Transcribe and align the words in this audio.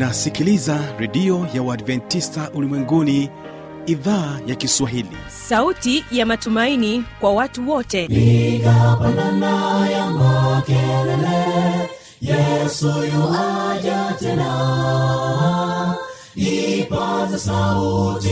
unasikiliza 0.00 0.78
redio 0.98 1.46
ya 1.54 1.62
uadventista 1.62 2.50
ulimwenguni 2.54 3.30
idhaa 3.86 4.38
ya 4.46 4.54
kiswahili. 4.54 5.16
Sauti 5.28 6.04
ya 6.10 6.26
matumaini 6.26 7.04
kwa 7.20 7.32
watu 7.32 7.70
wote. 7.70 8.08
Piga 8.08 8.96
ya 9.92 10.10
makelele 10.10 11.90
yesu 12.20 12.86
yuaja 12.86 14.14
tena. 14.18 15.94
Ipaza 16.34 17.38
sauti 17.38 18.28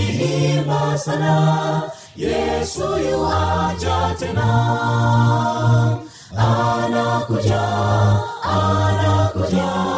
imba 0.57 0.99
sana 0.99 1.83
yesu 2.17 2.81
yuaja 3.11 4.15
tena. 4.19 4.49
Anakuja 6.37 7.63
anakuja 8.43 9.98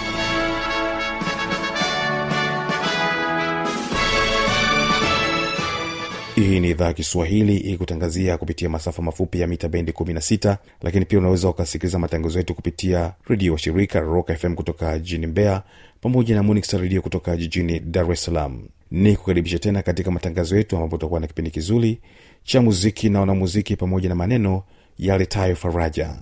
hii 6.43 6.59
ni 6.59 6.69
idhaa 6.69 6.85
ya 6.85 6.93
kiswahili 6.93 7.57
ikutangazia 7.57 8.37
kupitia 8.37 8.69
masafa 8.69 9.01
mafupi 9.01 9.39
ya 9.39 9.47
mita 9.47 9.69
bendi 9.69 9.91
16 9.91 10.57
lakini 10.81 11.05
pia 11.05 11.19
unaweza 11.19 11.49
ukasikiliza 11.49 11.99
matangazo 11.99 12.37
yetu 12.39 12.55
kupitia 12.55 13.13
redio 13.27 13.53
washirika 13.53 13.99
rock 13.99 14.31
fm 14.37 14.55
kutoka 14.55 14.99
jijini 14.99 15.27
mbeya 15.27 15.63
pamoja 16.01 16.35
na 16.35 16.43
Monix 16.43 16.73
redio 16.73 17.01
kutoka 17.01 17.37
jijini 17.37 17.79
dar 17.79 18.11
es 18.11 18.23
salaam. 18.23 18.67
Ni 18.91 19.15
kukaribisha 19.15 19.59
tena 19.59 19.81
katika 19.81 20.11
matangazo 20.11 20.57
yetu 20.57 20.75
ambapo 20.75 20.95
utakuwa 20.95 21.19
na 21.19 21.27
kipindi 21.27 21.51
kizuri 21.51 21.99
cha 22.43 22.61
muziki 22.61 23.09
na 23.09 23.19
wanamuziki 23.19 23.75
pamoja 23.75 24.09
na 24.09 24.15
maneno 24.15 24.63
yaletayo 24.99 25.55
faraja 25.55 26.15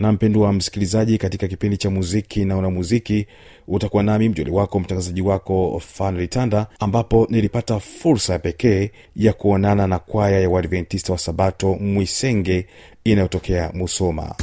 na 0.00 0.12
mpendo 0.12 0.40
wa 0.40 0.52
msikilizaji 0.52 1.18
katika 1.18 1.48
kipindi 1.48 1.76
cha 1.76 1.90
muziki 1.90 2.44
na 2.44 2.56
wanamuziki 2.56 3.26
utakuwa 3.68 4.02
nami 4.02 4.28
mjoli 4.28 4.50
wako 4.50 4.80
mtangazaji 4.80 5.22
wako 5.22 5.82
fanlitanda 5.86 6.66
ambapo 6.78 7.26
nilipata 7.30 7.80
fursa 7.80 8.32
ya 8.32 8.38
pekee 8.38 8.90
ya 9.16 9.32
kuonana 9.32 9.86
na 9.86 9.98
kwaya 9.98 10.40
ya 10.40 10.50
uadventista 10.50 11.12
wa 11.12 11.18
sabato 11.18 11.74
mwisenge 11.74 12.66
inayotokea 13.04 13.70
musoma 13.74 14.34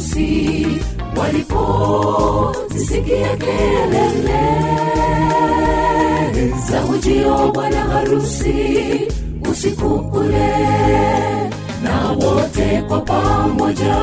harusi 0.00 0.66
walipozisikia 1.16 3.36
kelele 3.36 4.40
za 6.70 6.84
ujio 6.84 7.50
bwana 7.54 7.80
harusi 7.80 9.00
usiku 9.52 9.86
ule 10.12 10.48
na 11.82 12.10
wote 12.10 12.82
kwa 12.88 13.00
pamoja 13.00 13.96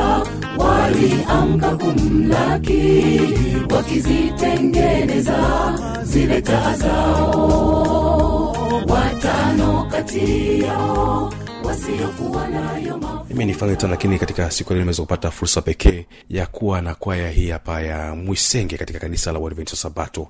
waliamka 0.58 1.76
kumlaki 1.76 3.20
wakizitengeneza 3.76 5.40
zile 6.04 6.42
taa 6.42 6.74
zao 6.76 8.56
watano 8.90 9.88
kati 9.92 10.60
yao 10.62 11.34
mimi 13.30 13.46
ni 13.46 13.54
fanleton 13.54 13.90
lakini 13.90 14.20
katika 14.20 14.52
siku 14.52 14.74
leo 14.74 14.80
nimeweza 14.80 15.02
kupata 15.04 15.32
fursa 15.32 15.62
pekee 15.62 16.06
ya 16.30 16.46
kuwa 16.46 16.82
na 16.82 16.96
kwaya 16.96 17.30
hii 17.30 17.50
hapa 17.50 17.82
ya 17.82 18.16
mwisenge 18.16 18.78
katika 18.78 19.00
kanisa 19.00 19.32
la 19.32 19.40
uadventista 19.40 19.78
sabato 19.78 20.28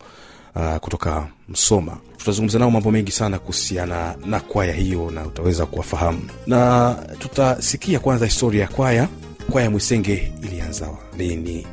uh, 0.56 0.76
kutoka 0.78 1.28
msoma. 1.50 1.98
Tutazungumza 2.18 2.60
nao 2.60 2.72
mambo 2.72 2.92
mengi 2.92 3.12
sana 3.12 3.40
kuhusiana 3.40 4.16
na 4.26 4.40
kwaya 4.40 4.74
hiyo 4.74 5.12
na 5.12 5.26
utaweza 5.26 5.66
kuwafahamu. 5.66 6.22
Na 6.48 6.94
tutasikia 7.20 8.00
kwanza 8.00 8.26
historia 8.26 8.62
ya 8.62 8.68
kwaya. 8.68 9.08
Kwaya 9.52 9.70
mwisenge 9.70 10.34
ilianza 10.44 10.90
lini? 11.18 11.68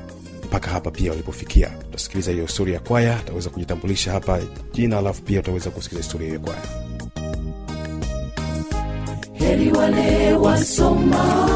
Mpaka 0.44 0.70
hapa 0.70 0.90
pia 0.90 1.10
walipofikia. 1.10 1.70
Utasikiliza 1.88 2.30
hiyo 2.30 2.46
historia 2.46 2.74
ya 2.74 2.80
kwaya 2.80 3.18
utaweza 3.24 3.50
kujitambulisha 3.50 4.12
hapa. 4.12 4.38
Jina 4.72 4.98
alafu 4.98 5.22
pia 5.22 5.40
utaweza 5.40 5.70
kusikiliza 5.70 6.04
historia 6.06 6.26
hiyo 6.28 6.40
ya 6.40 6.46
kwaya 6.46 6.90
heri 9.50 9.70
wale 9.72 10.32
wasomao 10.34 11.50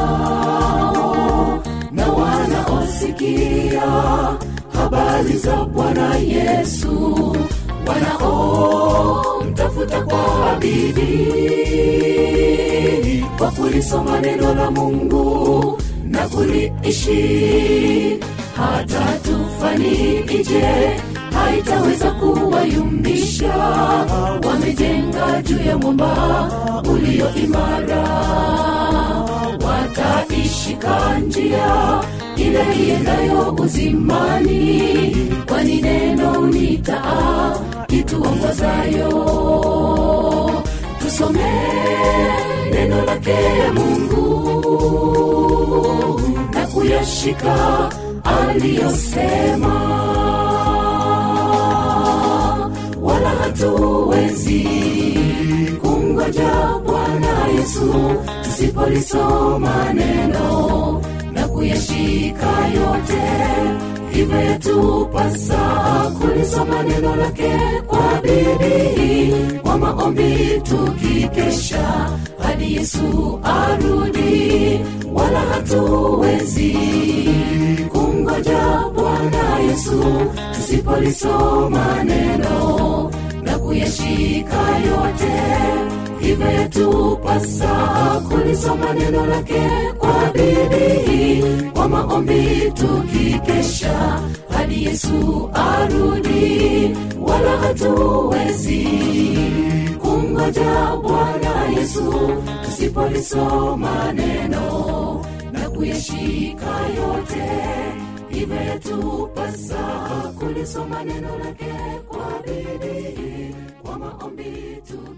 na 1.92 2.06
wanaosikia 2.12 3.82
habari 4.72 5.36
za 5.38 5.56
bwana 5.64 6.16
yesu. 6.16 7.36
Wanaomtafuta 7.86 10.00
kwa 10.02 10.56
bidii 10.60 11.14
kwa 13.38 13.50
kulisoma 13.50 14.20
neno 14.20 14.54
la 14.54 14.70
mungu 14.70 15.78
na 16.04 16.28
kuliishi. 16.28 18.20
Hata 18.56 19.18
tufani 19.22 20.18
ije 20.20 21.00
haitaweza 21.44 22.10
kuwayumbisha. 22.10 23.54
Wamejenga 24.48 25.42
juu 25.42 25.58
ya 25.68 25.78
mwamba 25.78 26.48
ulio 26.92 27.34
imara. 27.34 28.04
Wataishika 29.66 31.18
njia 31.18 32.00
ile 32.36 32.64
iendayo 32.86 33.52
uzimani. 33.58 35.16
Kwani 35.48 35.82
neno 35.82 36.46
ni 36.46 36.78
taa 36.78 37.56
ituongozayo. 37.88 39.10
Tusome 40.98 41.52
neno 42.72 43.04
lake 43.04 43.36
mungu 43.74 44.24
na 46.54 46.66
kuyashika 46.66 47.88
aliyosema 48.24 49.74
hatuwezi 53.54 54.64
kumgoja 55.82 56.52
bwana 56.86 57.46
yesu 57.58 57.94
tusipolisoma 58.44 59.92
neno 59.94 61.02
na 61.32 61.48
kuyashika 61.48 62.46
yote. 62.74 63.22
Hivyo 64.10 64.40
yatupasa 64.40 65.58
kulisoma 66.20 66.82
neno 66.82 67.16
lake 67.16 67.52
kwa 67.86 68.20
bidii 68.22 69.34
kwa 69.62 69.78
maombi 69.78 70.60
tukikesha 70.62 72.10
hadi 72.38 72.74
yesu 72.76 73.40
arudi. 73.42 74.80
Wala 75.14 75.40
hatuwezi 75.40 76.76
kumgoja 77.92 78.82
bwana 78.94 79.58
yesu 79.58 80.04
tusipolisoma 80.54 82.04
neno 82.04 82.53
yatupasa 87.24 88.20
kulisoma 88.28 88.92
neno 88.94 89.26
lake 89.26 89.62
kwa 89.98 90.32
bidii 90.32 91.44
kwa 91.72 91.88
maombi 91.88 92.72
tukikesha 92.74 94.20
hadi 94.48 94.84
yesu 94.84 95.50
arudi 95.54 96.96
wala 97.20 97.56
hatuwezi 97.56 98.88
kumgoja 100.02 100.96
bwana 101.02 101.68
yesu 101.78 102.14
tusipolisoma 102.64 104.12
neno 104.12 105.24
na 105.52 105.70
kuyashika 105.70 106.66
yote. 106.96 107.50
Hivyo 108.28 108.56
yatupasa 108.56 109.76
kulisoma 110.38 111.04
neno 111.04 111.38
lake 111.38 111.72
kwa 112.08 112.42
bidii 112.46 113.33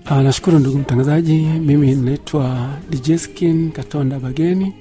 Ah, 0.05 0.23
nashukuru 0.23 0.59
ndugu 0.59 0.79
mtangazaji. 0.79 1.37
Mimi 1.43 1.95
naitwa 1.95 2.69
djeskin 2.91 3.73
katonda 3.73 4.19
bageni. 4.21 4.75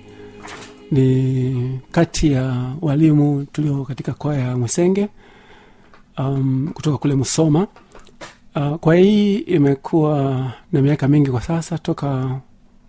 Ni 0.91 1.79
kati 1.91 2.31
ya 2.31 2.71
walimu 2.81 3.45
tulio 3.51 3.83
katika 3.85 4.13
kwaya 4.13 4.47
ya 4.47 4.57
mwisenge 4.57 5.07
um, 6.17 6.69
kutoka 6.73 6.97
kule 6.97 7.15
musoma. 7.15 7.67
Uh, 8.55 8.75
kwaya 8.75 9.01
hii 9.01 9.35
imekuwa 9.37 10.51
na 10.71 10.81
miaka 10.81 11.07
mingi 11.07 11.31
kwa 11.31 11.41
sasa 11.41 11.77
toka 11.77 12.39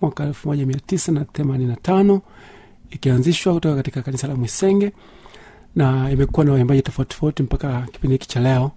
mwaka 0.01 0.25
elfu 0.25 0.49
moja 0.49 0.67
mia 0.67 0.81
tisa 0.87 1.13
na 1.13 1.25
themanini 1.25 1.71
na 1.71 1.77
tano 1.77 2.21
ikianzishwa 2.91 3.55
kutoka 3.55 3.77
katika 3.77 4.03
kanisa 4.03 4.27
la 4.29 4.35
mwisenge 4.35 4.93
na 5.77 6.11
imekuwa 6.11 6.47
na 6.47 6.53
waimbaji 6.53 6.83
tofauti 6.83 7.11
tofauti 7.15 7.43
mpaka 7.43 7.87
kipindi 7.93 8.15
hiki 8.15 8.29
cha 8.29 8.41
leo 8.41 8.71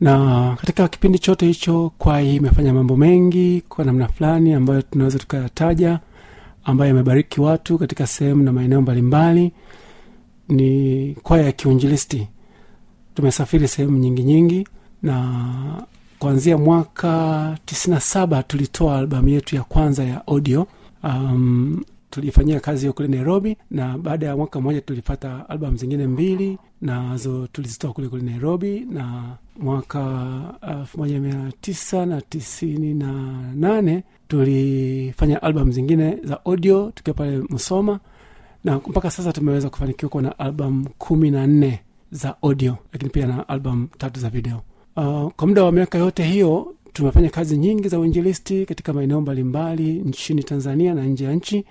na 0.00 0.54
katika 0.60 0.88
kipindi 0.88 1.18
chote 1.18 1.46
hicho 1.46 1.92
kwai 1.98 2.36
imefanya 2.36 2.74
mambo 2.74 2.96
mengi 2.96 3.62
kwa 3.68 3.84
namna 3.84 4.08
fulani 4.08 4.54
ambayo 4.54 4.82
tunaweza 4.82 5.18
tukayataja 5.18 6.00
ambayo 6.64 6.88
yamebariki 6.88 7.40
watu 7.40 7.78
katika 7.78 8.06
sehemu 8.06 8.42
na 8.42 8.52
maeneo 8.52 8.80
mbalimbali. 8.82 9.52
Ni 10.48 11.14
kwaya 11.22 11.44
ya 11.44 11.52
kiunjilisti. 11.52 12.28
Tumesafiri 13.14 13.68
sehemu 13.68 13.98
nyingi 13.98 14.22
nyingi 14.22 14.68
na 15.02 15.86
kuanzia 16.18 16.58
mwaka 16.58 17.08
97 17.66 18.42
tulitoa 18.46 18.98
albamu 18.98 19.28
yetu 19.28 19.56
ya 19.56 19.62
kwanza 19.62 20.04
ya 20.04 20.26
audio. 20.26 20.66
Um, 21.04 21.82
tulifanyia 22.10 22.60
kazi 22.60 22.80
hiyo 22.80 22.92
kule 22.92 23.08
nairobi 23.08 23.56
na 23.70 23.98
baada 23.98 24.26
ya 24.26 24.36
mwaka 24.36 24.60
mmoja 24.60 24.80
tulipata 24.80 25.48
albamu 25.48 25.76
zingine 25.76 26.06
mbili 26.06 26.58
nazo 26.82 27.48
tulizitoa 27.52 27.92
kule 27.92 28.08
kule 28.08 28.22
nairobi 28.22 28.86
na 28.90 29.22
mwaka 29.60 30.40
elfu 30.68 30.98
moja 30.98 31.20
mia 31.20 31.52
tisa 31.60 32.06
na 32.06 32.20
tisini 32.20 32.94
na 32.94 33.12
nane 33.54 34.02
tulifanya 34.28 35.42
albamu 35.42 35.72
zingine 35.72 36.18
za 36.24 36.44
audio 36.44 36.92
tukiwa 36.94 37.14
pale 37.14 37.38
msoma 37.50 38.00
na 38.64 38.76
mpaka 38.76 39.10
sasa 39.10 39.32
tumeweza 39.32 39.70
kufanikiwa 39.70 40.08
kuwa 40.08 40.22
na 40.22 40.38
albamu 40.38 40.88
kumi 40.98 41.30
na 41.30 41.46
nne 41.46 41.80
za 42.10 42.42
audio 42.42 42.76
lakini 42.92 43.10
pia 43.10 43.26
na 43.26 43.48
albamu 43.48 43.88
tatu 43.98 44.20
za 44.20 44.30
video. 44.30 44.62
Uh, 44.96 45.30
kwa 45.36 45.46
muda 45.48 45.64
wa 45.64 45.72
miaka 45.72 45.98
yote 45.98 46.22
hiyo 46.24 46.74
tumefanya 46.92 47.30
kazi 47.30 47.56
nyingi 47.58 47.88
za 47.88 47.98
uinjilisti 47.98 48.66
katika 48.66 48.92
maeneo 48.92 49.20
mbalimbali 49.20 49.92
nchini 49.92 50.42
tanzania 50.44 50.94
na 50.94 51.04
nje 51.04 51.24
ya 51.24 51.32
nchi 51.32 51.64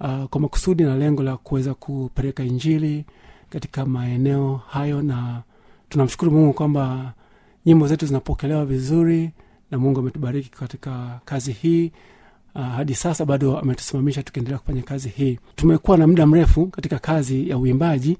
uh, 0.00 0.24
kwa 0.24 0.40
makusudi 0.40 0.82
na 0.82 0.96
lengo 0.96 1.22
la 1.22 1.36
kuweza 1.36 1.74
kupeleka 1.74 2.44
injili 2.44 3.04
katika 3.50 3.86
maeneo 3.86 4.60
hayo 4.68 5.02
na 5.02 5.42
tunamshukuru 5.94 6.30
mungu 6.30 6.52
kwamba 6.52 7.12
nyimbo 7.66 7.86
zetu 7.86 8.06
zinapokelewa 8.06 8.64
vizuri 8.66 9.30
na 9.70 9.78
mungu 9.78 10.00
ametubariki 10.00 10.50
katika 10.50 11.20
kazi 11.24 11.52
hii. 11.52 11.92
Uh, 12.54 12.62
hadi 12.62 12.94
sasa 12.94 13.24
bado 13.24 13.58
ametusimamisha 13.58 14.22
tukiendelea 14.22 14.58
kufanya 14.58 14.82
kazi 14.82 15.08
hii. 15.08 15.38
Tumekuwa 15.56 15.96
na 15.96 16.06
muda 16.06 16.26
mrefu 16.26 16.66
katika 16.66 16.98
kazi 16.98 17.48
ya 17.50 17.58
uimbaji 17.58 18.18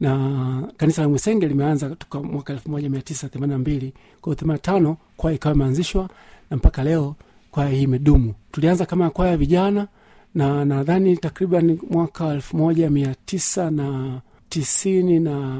na 0.00 0.68
kanisa 0.76 1.02
la 1.02 1.08
mwisenge 1.08 1.48
limeanza 1.48 1.90
toka 1.96 2.20
mwaka 2.22 2.52
elfu 2.52 2.70
moja 2.70 2.90
mia 2.90 3.02
tisa 3.02 3.28
themani 3.28 3.52
na 3.52 3.58
mbili. 3.58 3.92
Kwao 4.20 4.34
themani 4.34 4.58
tano 4.60 4.96
kwaya 5.16 5.36
ikawa 5.36 5.54
imeanzishwa 5.54 6.08
na 6.50 6.56
mpaka 6.56 6.84
leo 6.84 7.14
kwaya 7.50 7.70
hii 7.70 7.82
imedumu. 7.82 8.34
Tulianza 8.52 8.86
kama 8.86 9.10
kwaya 9.10 9.36
vijana 9.36 9.88
na 10.34 10.64
nadhani 10.64 11.16
takriban 11.16 11.78
mwaka 11.90 12.26
elfu 12.28 12.56
moja 12.56 12.90
mia 12.90 13.14
tisa 13.26 13.70
na 13.70 14.20
tisini 14.48 15.20
na 15.20 15.56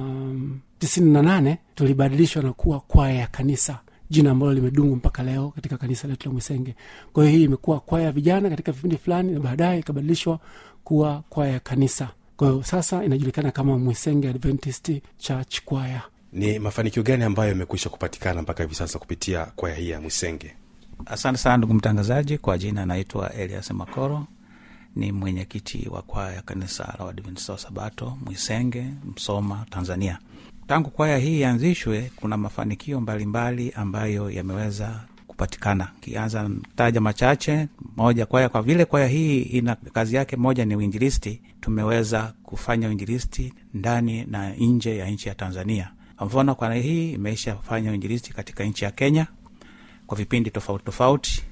tisini 0.79 1.11
na 1.13 1.23
nane 1.23 1.59
tulibadilishwa 1.75 2.43
na 2.43 2.53
kuwa 2.53 2.81
kwaya 2.81 3.15
ya 3.15 3.27
kanisa. 3.27 3.79
Jina 4.11 4.31
ambalo 4.31 4.53
limedumu 4.55 4.97
mpaka 4.97 5.23
leo 5.23 5.49
katika 5.51 5.77
kanisa 5.77 6.09
letu 6.09 6.29
la 6.29 6.33
mwisenge. 6.33 6.75
Kwa 7.13 7.25
hiyo 7.25 7.37
hii 7.39 7.45
imekuwa 7.45 7.81
kwaya 7.81 8.07
ya 8.07 8.13
vijana 8.13 8.51
katika 8.51 8.73
vipindi 8.73 8.97
fulani 8.97 9.33
na 9.33 9.41
baadaye 9.41 9.79
ikabadilishwa 9.79 10.39
kuwa 10.85 11.23
kwaya 11.29 11.53
ya 11.53 11.61
kanisa. 11.61 12.09
Kwa 12.37 12.49
hiyo 12.51 12.63
sasa 12.63 13.05
inajulikana 13.05 13.51
kama 13.51 13.79
mwisenge 13.79 14.29
adventist 14.29 14.93
church 15.19 15.61
kwaya. 15.65 16.03
Ni 16.33 16.59
mafanikio 16.59 17.03
gani 17.03 17.25
ambayo 17.25 17.49
yamekwisha 17.51 17.89
kupatikana 17.91 18.43
mpaka 18.43 18.63
hivi 18.63 18.75
sasa 18.75 18.99
kupitia 18.99 19.45
kwaya 19.45 19.77
hii 19.77 19.91
ya 19.91 20.01
mwisenge? 20.01 20.55
Asante 21.07 21.39
sana 21.39 21.57
ndugu 21.57 21.75
mtangazaji. 21.75 22.39
Kwa 22.39 22.59
jina 22.59 22.83
anaitwa 22.83 23.33
elias 23.33 23.71
makoro 23.71 24.27
ni 24.97 25.13
mwenyekiti 25.13 25.89
wa 25.91 26.03
kwaya 26.03 26.35
ya 26.37 26.43
kanisa 26.43 26.95
la 26.99 27.05
wadventista 27.05 27.53
wa 27.53 27.59
sabato 27.59 28.19
mwisenge 28.25 28.85
msoma 29.17 29.67
tanzania 29.71 30.19
tangu 30.67 30.91
kwaya 30.91 31.19
hii 31.19 31.41
ianzishwe 31.41 32.11
kuna 32.17 32.37
mafanikio 32.37 33.01
mbalimbali 33.01 33.63
mbali 33.65 33.73
ambayo 33.77 34.31
yameweza 34.31 35.01
kupatikana. 35.27 35.89
Kianza 36.01 36.51
taja 36.77 37.01
machache 37.01 37.69
moja 37.97 38.27
kwaya 38.27 38.49
kwa 38.49 38.63
vile 38.63 38.85
kwaya 38.85 39.07
hii 39.09 39.43
ina 39.43 39.75
kazi 39.77 40.17
yake 40.17 40.37
moja 40.37 40.65
ni 40.65 40.77
uinjilisti 40.77 41.41
tumeweza 41.61 42.35
kufanya 42.43 42.89
uinjilisti 42.89 43.53
ndani 43.75 44.25
na 44.25 44.55
nje 44.55 44.97
ya 44.97 45.11
nchi 45.11 45.29
ya 45.29 45.35
tanzania. 45.35 45.91
Kwa 46.17 46.27
mfano 46.27 46.55
kwaya 46.55 46.83
hii 46.83 47.13
imeisha 47.13 47.57
fanya 47.57 47.91
uinjilisti 47.91 48.33
katika 48.33 48.65
nchi 48.65 48.85
ya 48.85 48.91
kenya 48.91 49.27
kwa 50.07 50.17
vipindi 50.17 50.51
tofauti 50.51 50.85
tofauti 50.85 51.43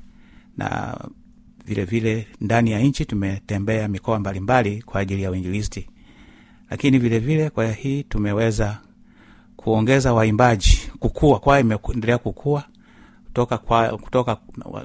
na 0.57 0.97
vile 1.67 1.85
vile 1.85 2.27
ndani 2.41 2.71
ya 2.71 2.79
nchi 2.81 3.05
tumetembea 3.05 3.89
mikoa 3.89 4.19
mbalimbali 4.19 4.83
kwa 4.83 5.01
ajili 5.01 5.23
ya 5.23 5.31
uinjilisti. 5.31 5.89
Lakini 6.71 6.99
vile 6.99 7.19
vile 7.19 7.51
kwaya 7.51 7.73
hii 7.73 8.03
tumeweza 8.03 8.81
kuongeza 9.65 10.13
waimbaji 10.15 10.79
kukua 10.99 11.39
kwaya 11.39 11.61
imeendelea 11.61 12.19
kukua 12.19 12.65
kutoka, 13.25 13.59
kwa, 13.59 13.99
kutoka 13.99 14.37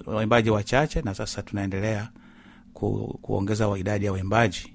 waimbaji 0.06 0.50
wachache 0.50 1.02
na 1.02 1.16
sasa 1.16 1.42
tunaendelea 1.42 2.10
ku, 2.74 3.20
kuongeza 3.22 3.78
idadi 3.78 4.06
ya 4.06 4.12
waimbaji. 4.12 4.74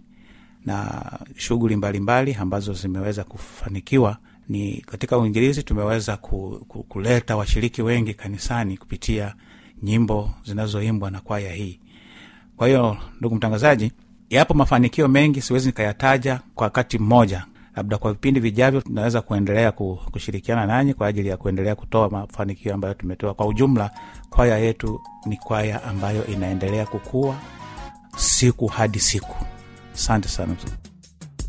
Na 0.66 1.02
shughuli 1.36 1.76
mbalimbali 1.76 2.34
ambazo 2.34 2.72
zimeweza 2.72 3.24
kufanikiwa 3.24 4.16
ni 4.48 4.84
katika 4.86 5.18
uinjilizi 5.18 5.62
tumeweza 5.62 6.16
ku, 6.16 6.64
ku, 6.68 6.82
kuleta 6.82 7.36
washiriki 7.36 7.82
wengi 7.82 8.14
kanisani 8.14 8.76
kupitia 8.76 9.34
nyimbo 9.82 10.30
zinazoimbwa 10.46 11.10
na 11.10 11.20
kwaya 11.20 11.52
hii. 11.52 11.80
Kwa 12.56 12.66
hiyo 12.66 12.96
ndugu 13.18 13.34
mtangazaji 13.34 13.92
yapo 14.30 14.54
mafanikio 14.54 15.08
mengi 15.08 15.40
siwezi 15.42 15.66
nikayataja 15.66 16.40
kwa 16.54 16.64
wakati 16.64 16.98
mmoja 16.98 17.46
labda 17.76 17.98
kwa 17.98 18.12
vipindi 18.12 18.40
vijavyo 18.40 18.80
tunaweza 18.80 19.20
kuendelea 19.20 19.72
kushirikiana 20.12 20.66
nanyi 20.66 20.94
kwa 20.94 21.06
ajili 21.06 21.28
ya 21.28 21.36
kuendelea 21.36 21.74
kutoa 21.74 22.10
mafanikio 22.10 22.74
ambayo 22.74 22.94
tumetoa. 22.94 23.34
Kwa 23.34 23.46
ujumla 23.46 23.90
kwaya 24.30 24.58
yetu 24.58 25.00
ni 25.26 25.36
kwaya 25.36 25.82
ambayo 25.84 26.26
inaendelea 26.26 26.86
kukua 26.86 27.34
siku 28.16 28.66
hadi 28.66 29.00
siku. 29.00 29.34
Asante 29.94 30.28
sana 30.28 30.56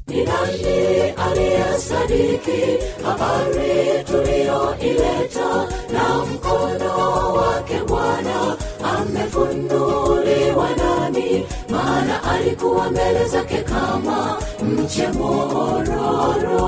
ni 0.08 0.24
nani 0.24 1.10
aliyesadiki 1.18 2.62
habari 3.04 4.04
tuliyoileta 4.06 5.68
na 5.94 6.26
mkono 6.26 7.34
wake 7.34 7.80
bwana 7.88 8.58
amefunuliwa 8.98 10.70
nani 10.78 11.46
maana 11.70 12.24
alikuwa 12.24 12.92
mbele 12.92 13.26
zake 13.28 13.58
kama 13.58 14.38
mche 14.64 15.08
mororo. 15.08 16.66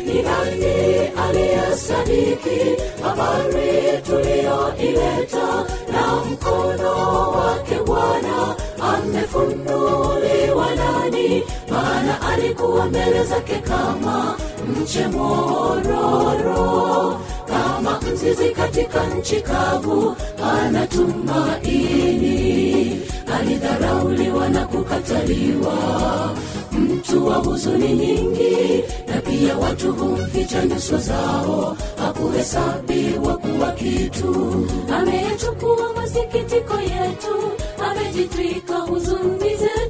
ni 0.06 0.22
nani 0.22 1.08
aliyesadiki 1.28 2.82
habari 3.04 4.02
tuliyoileta? 4.06 5.66
Na 5.94 6.16
mkono 6.32 7.32
wake 7.32 7.76
bwana 7.86 8.56
amefunuliwa 8.82 10.23
maana 11.72 12.22
alikuwa 12.22 12.86
mbele 12.86 13.24
zake 13.24 13.56
kama 13.56 14.36
mche 14.82 15.08
mororo. 15.08 16.64
Kama 17.48 18.00
mzizi 18.02 18.50
katika 18.50 19.04
nchi 19.08 19.42
kavu 19.42 20.16
anatumaini. 21.74 23.00
Alidharauliwa 23.40 24.50
na 24.50 24.66
kukataliwa. 24.66 25.74
Mtu 26.72 27.28
wa 27.28 27.36
huzuni 27.36 27.88
nyingi 27.94 28.84
na 29.08 29.22
pia 29.22 29.58
watu 29.58 29.94
humficha 29.94 30.66
nyuso 30.66 30.98
zao. 30.98 31.78
Hakuhesabiwa 31.98 33.38
kuwa 33.38 33.72
kitu. 33.72 34.66
Ameyachukua 34.98 35.94
masikitiko 35.96 36.74
yetu 36.82 37.52
amejitwika 37.92 38.76
huzuni 38.78 39.50
zetu 39.56 39.83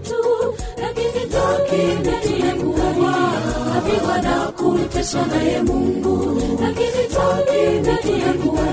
lakini 1.78 2.04
takinetiekuwa 2.04 3.34
apigwa 3.78 4.22
na 4.22 4.52
kuteswa 4.52 5.26
naye 5.26 5.62
mungu. 5.62 6.42
Lakini 6.62 7.08
takinetiekuwa 7.14 8.64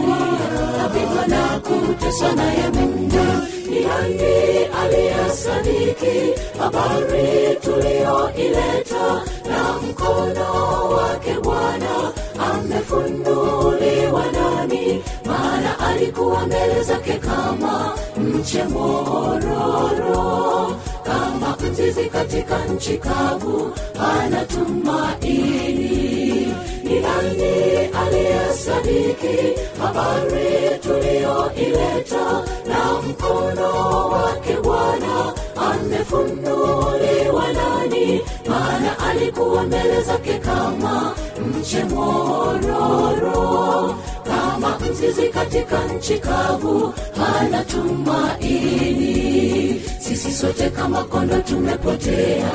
apigwa 0.84 1.26
na 1.26 1.58
kuteswa 1.60 2.32
naye 2.32 2.68
mungu. 2.74 3.26
Ni 3.70 3.80
nani 3.80 4.64
aliyesadiki 4.82 6.40
habari 6.58 7.56
tuliyoileta? 7.62 9.22
Na 9.50 9.72
mkono 9.88 10.48
wake 10.90 11.32
bwana 11.42 12.12
amefunuliwa 12.52 14.24
nani? 14.32 15.02
Maana 15.24 15.78
alikuwa 15.78 16.46
mbele 16.46 16.82
zake 16.82 17.12
kama 17.18 17.94
mche 18.18 18.64
mororo 18.64 20.20
kama 21.40 21.56
mzizi 21.70 22.04
katika 22.04 22.64
nchi 22.64 22.98
kavu 22.98 23.72
ana 24.18 24.44
tumaini. 24.44 25.80
Ni 26.84 27.00
nani 27.00 27.76
aliyesadiki 28.00 29.60
habari 29.82 30.78
tuliyoileta? 30.82 32.42
Na 32.68 33.02
mkono 33.08 34.08
wake 34.08 34.56
bwana 34.62 35.32
amefunuliwa 35.70 37.52
nani? 37.52 38.20
Maana 38.48 38.98
alikuwa 39.10 39.62
mbele 39.62 40.02
zake 40.02 40.38
kama 40.38 41.14
mche 41.58 41.84
kama 44.60 44.78
mzizi 44.78 45.28
katika 45.28 45.84
nchi 45.84 46.18
kavu 46.18 46.94
hana 47.16 47.64
tumaini 47.64 49.02
sisi 49.98 50.32
sote 50.32 50.70
kama 50.70 51.04
kondo 51.04 51.40
tumepotea 51.40 52.50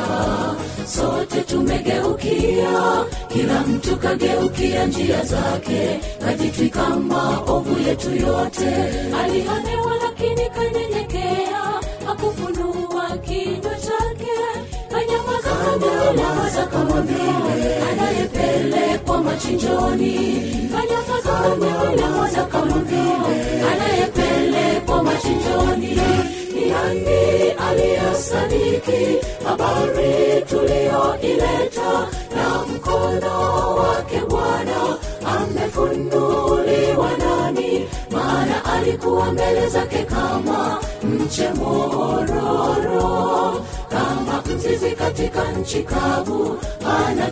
sote 0.87 1.41
tumegeukia. 1.41 3.05
Kila 3.27 3.59
mtu 3.61 3.97
kageukia 3.97 4.85
njia 4.85 5.23
zake 5.23 5.99
kajitwika 6.25 6.89
maovu 6.89 7.87
yetu 7.87 8.11
yote. 8.15 8.75
Alihanewa 9.23 9.95
lakini 10.03 10.49
kanyenyekea 10.49 11.81
akufunua 12.11 13.17
kinywa 13.17 13.75
chake. 13.75 14.31
Kanyamaza 14.91 16.65
kama 16.65 17.01
vile 17.01 18.24
machinjoni 19.35 20.69
kama 22.51 22.79
vile 22.79 23.65
anayepelekwa 23.71 25.03
machinjoni. 25.03 25.99
Ni 26.55 26.65
nani 26.71 27.51
aliyesadiki 27.69 29.25
habari 29.47 30.41
tuliyoileta? 30.49 32.07
Na 32.35 32.65
mkono 32.75 33.75
wake 33.75 34.19
bwana 34.29 34.97
amefunuliwa 35.37 37.09
nani? 37.17 37.87
Maana 38.11 38.65
alikuwa 38.65 39.31
mbele 39.33 39.67
zake 39.67 40.03
kama 40.03 40.79
mche 41.03 41.49
mororo 41.49 42.65
mzizi 44.45 44.91
katika 44.91 45.51
nchi 45.51 45.83
kavu 45.83 46.57
ana 47.03 47.31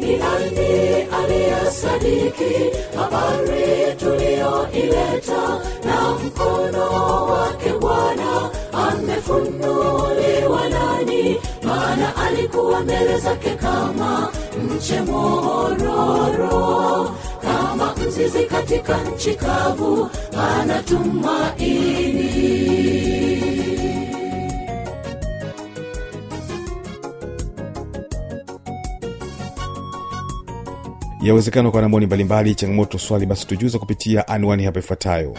ni 0.00 0.16
nani 0.16 1.02
aliyesadiki 1.18 2.54
habari 2.96 3.94
tuliyoileta? 3.98 5.60
Na 5.84 6.10
mkono 6.26 6.90
wake 7.26 7.70
bwana 7.80 8.50
amefunuliwa 8.72 10.68
nani? 10.68 11.36
Maana 11.62 12.16
alikuwa 12.16 12.80
mbele 12.80 13.18
zake 13.18 13.50
kama 13.50 14.28
mche 14.70 15.00
mororo. 15.00 16.56
Kama 17.42 17.94
mzizi 17.96 18.44
katika 18.44 18.98
nchi 19.02 19.34
kavu 19.34 20.10
ana 20.32 20.82
yawezekana 31.26 31.70
kwa 31.70 31.80
namboni 31.82 32.06
mbalimbali 32.06 32.54
changamoto 32.54 32.98
swali 32.98 33.26
basi 33.26 33.46
tujuza 33.46 33.78
kupitia 33.78 34.28
anwani 34.28 34.64
hapa 34.64 34.78
ifuatayo. 34.78 35.34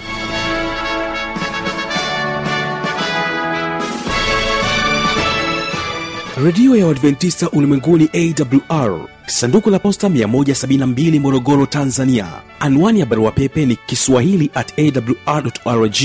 Redio 6.44 6.76
ya 6.76 6.86
uadventista 6.88 7.50
ulimwenguni 7.50 8.10
awr 8.14 9.00
sanduku 9.26 9.70
la 9.70 9.80
posta 9.80 10.08
172 10.08 11.20
morogoro 11.20 11.66
tanzania. 11.66 12.28
Anwani 12.60 13.00
ya 13.00 13.06
barua 13.06 13.32
pepe 13.32 13.66
ni 13.66 13.76
kiswahili 13.76 14.52
at 14.54 14.74
awrrg 14.80 15.96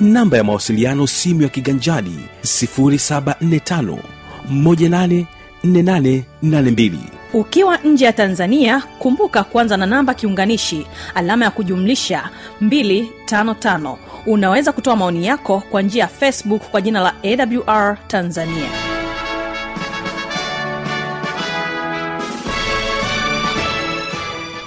namba 0.00 0.36
ya 0.36 0.44
mawasiliano 0.44 1.06
simu 1.06 1.42
ya 1.42 1.48
kiganjadi 1.48 2.18
745 2.44 3.98
184882 5.64 7.20
ukiwa 7.32 7.76
nje 7.76 8.04
ya 8.04 8.12
tanzania 8.12 8.82
kumbuka 8.98 9.44
kuanza 9.44 9.76
na 9.76 9.86
namba 9.86 10.14
kiunganishi 10.14 10.86
alama 11.14 11.44
ya 11.44 11.50
kujumlisha 11.50 12.30
255 12.62 13.96
unaweza 14.26 14.72
kutoa 14.72 14.96
maoni 14.96 15.26
yako 15.26 15.62
kwa 15.70 15.82
njia 15.82 16.02
ya 16.02 16.08
facebook 16.08 16.62
kwa 16.70 16.80
jina 16.80 17.00
la 17.00 17.14
awr 17.24 17.98
tanzania. 18.06 18.68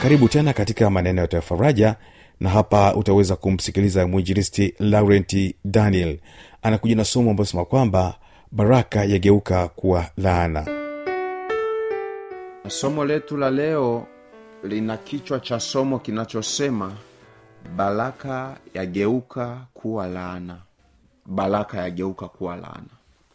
Karibu 0.02 0.28
tena 0.30 0.54
katika 0.54 0.90
maneno 0.90 1.22
ya 1.22 1.28
tafaraja 1.28 1.96
na 2.40 2.50
hapa 2.50 2.96
utaweza 2.96 3.36
kumsikiliza 3.36 4.08
mwinjilisti 4.08 4.74
laurenti 4.80 5.56
daniel. 5.66 6.20
Anakuja 6.62 6.96
na 6.96 7.06
somo 7.06 7.30
ambayo 7.30 7.46
sema 7.46 7.66
kwamba 7.66 8.16
baraka 8.52 9.04
yageuka 9.06 9.68
kuwa 9.68 10.06
laana 10.18 10.83
somo 12.68 13.06
letu 13.06 13.38
la 13.38 13.52
leo 13.52 14.08
lina 14.64 14.98
kichwa 14.98 15.40
cha 15.40 15.60
somo 15.60 16.00
kinachosema 16.00 16.94
baraka 17.76 18.58
yageuka 18.74 19.66
kuwa 19.74 20.08
laana. 20.08 20.62
Baraka 21.26 21.78
yageuka 21.82 22.28
kuwa 22.28 22.56
laana. 22.56 22.90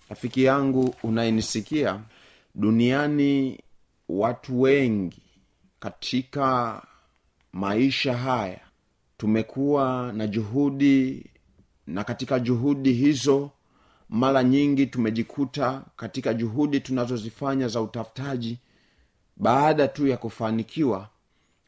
Rafiki 0.08 0.44
yangu 0.44 0.94
unayenisikia 1.02 2.00
duniani 2.54 3.60
watu 4.08 4.60
wengi 4.60 5.22
katika 5.80 6.82
maisha 7.52 8.16
haya 8.16 8.60
tumekuwa 9.16 10.12
na 10.12 10.26
juhudi 10.26 11.26
na 11.86 12.04
katika 12.04 12.38
juhudi 12.38 12.92
hizo 12.92 13.50
mara 14.08 14.42
nyingi 14.44 14.86
tumejikuta 14.86 15.82
katika 15.96 16.34
juhudi 16.34 16.80
tunazozifanya 16.80 17.68
za 17.68 17.80
utafutaji 17.82 18.58
baada 19.38 19.88
tu 19.88 20.06
ya 20.06 20.16
kufanikiwa 20.16 21.08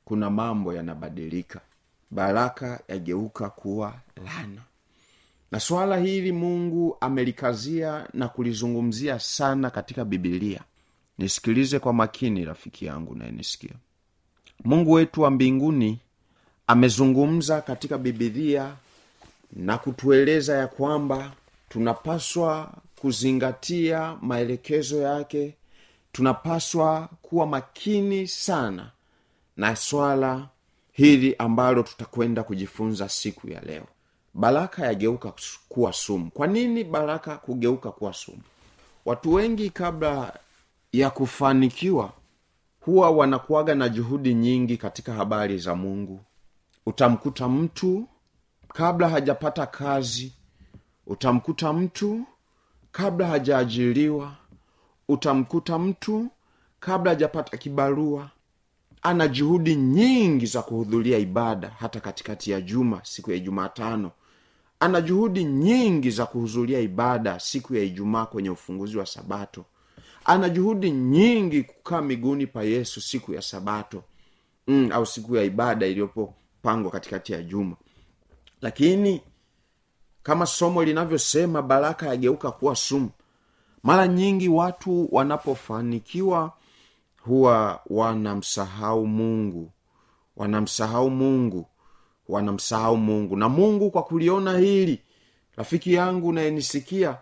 kuna 0.05 0.31
mambo 0.31 0.75
yanabadilika. 0.75 1.61
Baraka 2.11 2.81
yageuka 2.89 3.51
kuwa 3.51 3.95
lana 4.25 4.63
na 5.53 5.61
swala 5.61 5.97
hili 5.97 6.33
mungu 6.33 6.97
amelikazia 7.01 8.09
na 8.15 8.29
kulizungumzia 8.29 9.19
sana 9.19 9.71
katika 9.71 10.05
bibilia 10.05 10.61
nisikilize 11.19 11.79
kwa 11.79 11.93
makini 11.93 12.45
rafiki 12.45 12.87
yangu 12.87 13.15
nayenisikia 13.15 13.71
mungu 14.65 14.93
wetu 14.93 15.23
wa 15.23 15.31
mbinguni 15.31 15.99
amezungumza 16.67 17.61
katika 17.61 17.99
bibilia 17.99 18.75
na 19.53 19.79
kutueleza 19.79 20.55
ya 20.57 20.67
kwamba 20.67 21.33
tunapaswa 21.69 22.73
kuzingatia 22.97 24.17
maelekezo 24.23 25.03
yake 25.03 25.55
tunapaswa 26.13 27.09
kuwa 27.23 27.47
makini 27.47 28.29
sana 28.29 28.91
na 29.57 29.77
swala 29.77 30.49
hili 30.93 31.35
ambalo 31.39 31.83
tutakwenda 31.83 32.43
kujifunza 32.43 33.09
siku 33.09 33.51
ya 33.51 33.61
leo. 33.61 33.87
Baraka 34.35 34.87
yageuka 34.87 35.33
kuwa 35.69 35.93
sumu. 35.93 36.31
Kwa 36.31 36.47
nini 36.47 36.85
baraka 36.85 37.37
kugeuka 37.37 37.91
kuwa 37.93 38.13
sumu? 38.13 38.43
Watu 39.05 39.33
wengi 39.35 39.71
kabla 39.71 40.39
ya 40.93 41.11
kufanikiwa 41.11 42.13
huwa 42.81 43.11
wanakuwaga 43.11 43.75
na 43.75 43.89
juhudi 43.89 44.35
nyingi 44.35 44.77
katika 44.77 45.13
habari 45.13 45.59
za 45.59 45.75
mungu. 45.75 46.21
Utamkuta 46.87 47.49
mtu 47.49 48.09
kabla 48.69 49.09
hajapata 49.09 49.67
kazi. 49.67 50.33
Utamkuta 51.07 51.73
mtu 51.73 52.25
kabla 52.93 53.27
hajaajiriwa 53.27 54.33
utamkuta 55.11 55.79
mtu 55.79 56.29
kabla 56.81 57.11
hajapata 57.11 57.57
kibarua. 57.57 58.31
Ana 59.03 59.29
juhudi 59.29 59.75
nyingi 59.77 60.47
za 60.47 60.63
kuhudhuria 60.63 61.19
ibada 61.19 61.69
hata 61.79 62.01
katikati 62.01 62.51
ya 62.51 62.61
juma 62.61 63.01
siku 63.05 63.31
ya 63.31 63.37
ijumatano 63.37 64.11
ana 64.81 65.01
juhudi 65.01 65.45
nyingi 65.45 66.11
za 66.11 66.27
kuhudhuria 66.27 66.81
ibada 66.81 67.41
siku 67.41 67.75
ya 67.75 67.83
ijumaa 67.83 68.27
kwenye 68.27 68.51
ufunguzi 68.51 68.99
wa 68.99 69.07
sabato. 69.07 69.65
Ana 70.25 70.49
juhudi 70.49 70.91
nyingi 70.91 71.63
kukaa 71.63 72.03
miguuni 72.03 72.47
pa 72.47 72.63
yesu 72.63 73.01
siku 73.01 73.35
ya 73.35 73.43
sabato. 73.43 74.03
Mm, 74.67 74.89
au 74.93 75.07
siku 75.07 75.37
ya 75.37 75.43
ibada 75.43 75.87
iliyopopangwa 75.87 76.91
katikati 76.91 77.33
ya 77.33 77.43
juma. 77.43 77.77
Lakini 78.61 79.23
kama 80.23 80.47
somo 80.47 80.85
linavyosema 80.85 81.63
baraka 81.63 82.07
yageuka 82.07 82.51
kuwa 82.51 82.77
sumu 82.77 83.11
mara 83.83 84.09
nyingi 84.09 84.49
watu 84.49 85.09
wanapofanikiwa 85.15 86.53
huwa 87.25 87.81
wanamsahau 87.87 89.07
mungu. 89.07 89.71
Wanamsahau 90.37 91.11
mungu. 91.11 91.67
Wanamsahau 92.29 92.97
mungu. 92.97 93.37
Na 93.37 93.49
mungu 93.49 93.91
kwa 93.91 94.03
kuliona 94.03 94.59
hili 94.59 95.01
rafiki 95.57 95.93
yangu 95.95 96.33
nayenisikia 96.33 97.17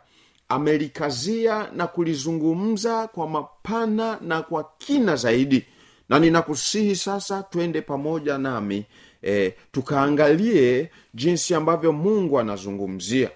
amelikazia 0.49 1.71
na 1.77 1.87
kulizungumza 1.87 3.07
kwa 3.09 3.29
mapana 3.29 4.19
na 4.21 4.43
kwa 4.43 4.71
kina 4.79 5.17
zaidi. 5.17 5.67
Na 6.09 6.19
ninakusihi 6.19 6.97
sasa 6.97 7.43
twende 7.43 7.83
pamoja 7.83 8.39
nami 8.39 8.85
e, 9.23 9.55
tukaangalie 9.73 10.91
jinsi 11.15 11.55
ambavyo 11.55 11.93
mungu 11.93 12.39
anazungumzia. 12.39 13.31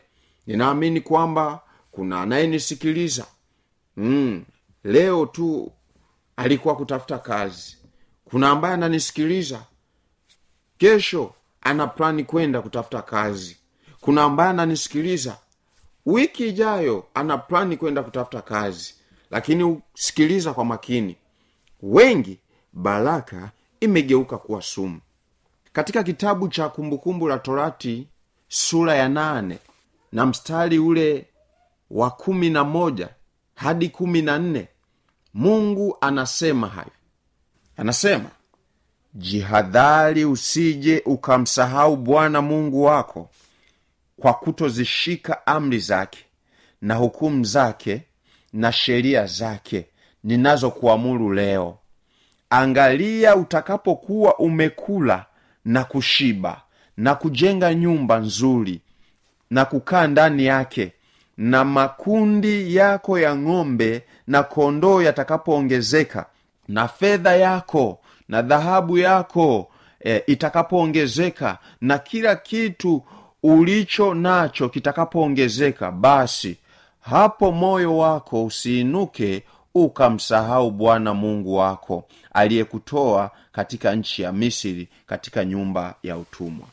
Ninaamini 0.46 1.00
kwamba 1.00 1.60
kuna 1.92 2.22
anayenisikiliza. 2.22 3.26
Mm, 3.96 4.44
leo 4.84 5.26
tu 5.26 5.72
alikuwa 6.36 6.76
kutafuta 6.76 7.18
kazi. 7.18 7.76
Kuna 8.24 8.50
ambaye 8.50 8.74
ananisikiliza. 8.74 9.62
Kesho 10.78 11.34
ana 11.60 11.86
plani 11.86 12.24
kwenda 12.24 12.62
kutafuta 12.62 13.02
kazi. 13.02 13.56
Kuna 14.00 14.22
ambaye 14.22 14.50
ananisikiliza. 14.50 15.36
Wiki 16.06 16.48
ijayo 16.48 17.06
ana 17.14 17.38
plani 17.38 17.76
kwenda 17.76 18.02
kutafuta 18.02 18.42
kazi. 18.42 18.94
Lakini 19.30 19.80
sikiliza 19.94 20.54
kwa 20.54 20.64
makini. 20.64 21.16
Wengi 21.82 22.38
baraka 22.72 23.50
imegeuka 23.80 24.38
kuwa 24.38 24.62
sumu. 24.62 25.00
Katika 25.72 26.02
kitabu 26.02 26.48
cha 26.48 26.68
kumbukumbu 26.68 27.28
la 27.28 27.38
torati 27.38 28.08
sura 28.48 28.94
ya 28.94 29.08
nane 29.08 29.58
na 30.12 30.26
mstari 30.26 30.78
ule 30.78 31.26
wa 31.92 32.10
kumi 32.10 32.50
na 32.50 32.64
moja 32.64 33.08
hadi 33.54 33.88
kumi 33.88 34.22
na 34.22 34.38
nne. 34.38 34.68
Mungu 35.34 35.96
anasema 36.00 36.68
hayo. 36.68 36.90
Anasema 37.76 38.30
jihadhari 39.14 40.24
usije 40.24 41.02
ukamsahau 41.06 41.96
bwana 41.96 42.42
mungu 42.42 42.82
wako 42.82 43.30
kwa 44.16 44.34
kutozishika 44.34 45.46
amri 45.46 45.78
zake 45.78 46.24
na 46.80 46.94
hukumu 46.94 47.44
zake 47.44 48.02
na 48.52 48.72
sheria 48.72 49.26
zake 49.26 49.86
ninazokuamuru 50.24 51.32
leo. 51.32 51.78
Angalia 52.50 53.36
utakapokuwa 53.36 54.38
umekula 54.38 55.26
na 55.64 55.84
kushiba 55.84 56.62
na 56.96 57.14
kujenga 57.14 57.74
nyumba 57.74 58.18
nzuri 58.18 58.80
na 59.50 59.64
kukaa 59.64 60.06
ndani 60.06 60.44
yake 60.44 60.92
na 61.36 61.64
makundi 61.64 62.76
yako 62.76 63.18
ya 63.18 63.36
ng'ombe 63.36 64.02
na 64.26 64.42
kondoo 64.42 65.02
yatakapoongezeka 65.02 66.26
na 66.68 66.88
fedha 66.88 67.36
yako 67.36 67.98
na 68.28 68.42
dhahabu 68.42 68.98
yako 68.98 69.68
e, 70.04 70.22
itakapoongezeka 70.26 71.58
na 71.80 71.98
kila 71.98 72.36
kitu 72.36 73.02
ulicho 73.42 74.14
nacho 74.14 74.68
kitakapoongezeka 74.68 75.90
basi 75.90 76.56
hapo 77.00 77.52
moyo 77.52 77.96
wako 77.98 78.44
usiinuke 78.44 79.42
ukamsahau 79.74 80.70
bwana 80.70 81.14
mungu 81.14 81.56
wako 81.56 82.04
aliyekutoa 82.32 83.30
katika 83.52 83.94
nchi 83.94 84.22
ya 84.22 84.32
misri 84.32 84.88
katika 85.06 85.44
nyumba 85.44 85.94
ya 86.02 86.16
utumwa. 86.16 86.66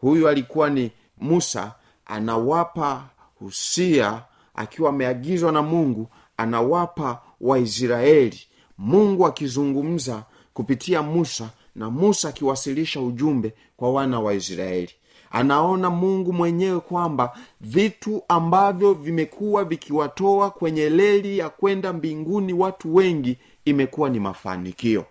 Huyu 0.00 0.28
alikuwa 0.28 0.70
ni 0.70 0.90
musa 1.18 1.72
anawapa 2.06 3.02
husia 3.44 4.22
akiwa 4.54 4.88
ameagizwa 4.90 5.52
na 5.52 5.62
mungu 5.62 6.08
anawapa 6.36 7.20
waisraeli. 7.40 8.40
Mungu 8.78 9.26
akizungumza 9.26 10.22
kupitia 10.54 11.02
musa 11.02 11.48
na 11.76 11.90
musa 11.90 12.28
akiwasilisha 12.28 13.00
ujumbe 13.00 13.54
kwa 13.76 13.92
wana 13.92 14.20
wa 14.20 14.34
israeli. 14.34 14.90
Anaona 15.30 15.90
mungu 15.90 16.32
mwenyewe 16.32 16.80
kwamba 16.80 17.38
vitu 17.60 18.22
ambavyo 18.28 18.94
vimekuwa 18.94 19.64
vikiwatoa 19.64 20.50
kwenye 20.50 20.90
leli 20.90 21.38
ya 21.38 21.48
kwenda 21.48 21.92
mbinguni 21.92 22.52
watu 22.52 22.94
wengi 22.94 23.38
imekuwa 23.64 24.10
ni 24.10 24.20
mafanikio. 24.20 25.04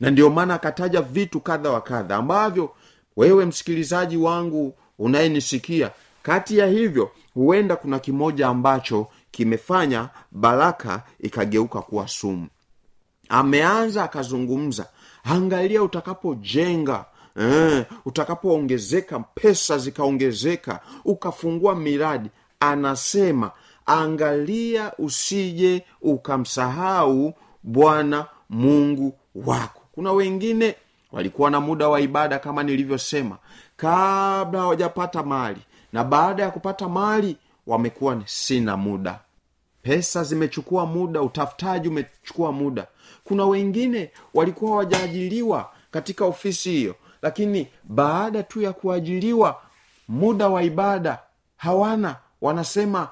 Na 0.00 0.10
ndiyo 0.10 0.30
maana 0.30 0.54
akataja 0.54 1.00
vitu 1.02 1.40
kadha 1.40 1.70
wa 1.70 1.80
kadha 1.80 2.16
ambavyo 2.16 2.70
wewe 3.16 3.44
msikilizaji 3.44 4.16
wangu 4.16 4.74
unayenisikia 4.98 5.90
kati 6.22 6.58
ya 6.58 6.66
hivyo 6.66 7.10
huenda 7.34 7.76
kuna 7.76 7.98
kimoja 7.98 8.48
ambacho 8.48 9.06
kimefanya 9.30 10.08
baraka 10.30 11.02
ikageuka 11.20 11.80
kuwa 11.82 12.08
sumu. 12.08 12.46
Ameanza 13.28 14.04
akazungumza 14.04 14.86
angalia 15.24 15.82
utakapojenga 15.82 17.04
eh, 17.40 17.84
utakapoongezeka 18.04 19.18
pesa 19.20 19.78
zikaongezeka 19.78 20.80
ukafungua 21.04 21.74
miradi. 21.74 22.30
Anasema 22.60 23.50
angalia 23.86 24.92
usije 24.98 25.84
ukamsahau 26.02 27.34
bwana 27.62 28.26
mungu 28.50 29.14
wako. 29.34 29.80
Kuna 29.92 30.12
wengine 30.12 30.74
walikuwa 31.12 31.50
na 31.50 31.60
muda 31.60 31.88
wa 31.88 32.00
ibada 32.00 32.38
kama 32.38 32.62
nilivyosema 32.62 33.36
kabla 33.76 34.60
hawajapata 34.60 35.22
mali 35.22 35.60
na 35.92 36.04
baada 36.04 36.42
ya 36.42 36.50
kupata 36.50 36.88
mali 36.88 37.36
wamekuwa 37.66 38.22
sina 38.26 38.76
muda. 38.76 39.20
Pesa 39.82 40.24
zimechukua 40.24 40.86
muda 40.86 41.22
utafutaji 41.22 41.88
umechukua 41.88 42.52
muda. 42.52 42.86
Kuna 43.24 43.44
wengine 43.46 44.10
walikuwa 44.34 44.76
wajaajiliwa 44.76 45.72
katika 45.90 46.24
ofisi 46.24 46.70
hiyo 46.70 46.94
lakini 47.22 47.68
baada 47.84 48.42
tu 48.42 48.62
ya 48.62 48.72
kuajiliwa 48.72 49.62
muda 50.08 50.48
wa 50.48 50.62
ibada 50.62 51.18
hawana. 51.56 52.16
Wanasema 52.40 53.08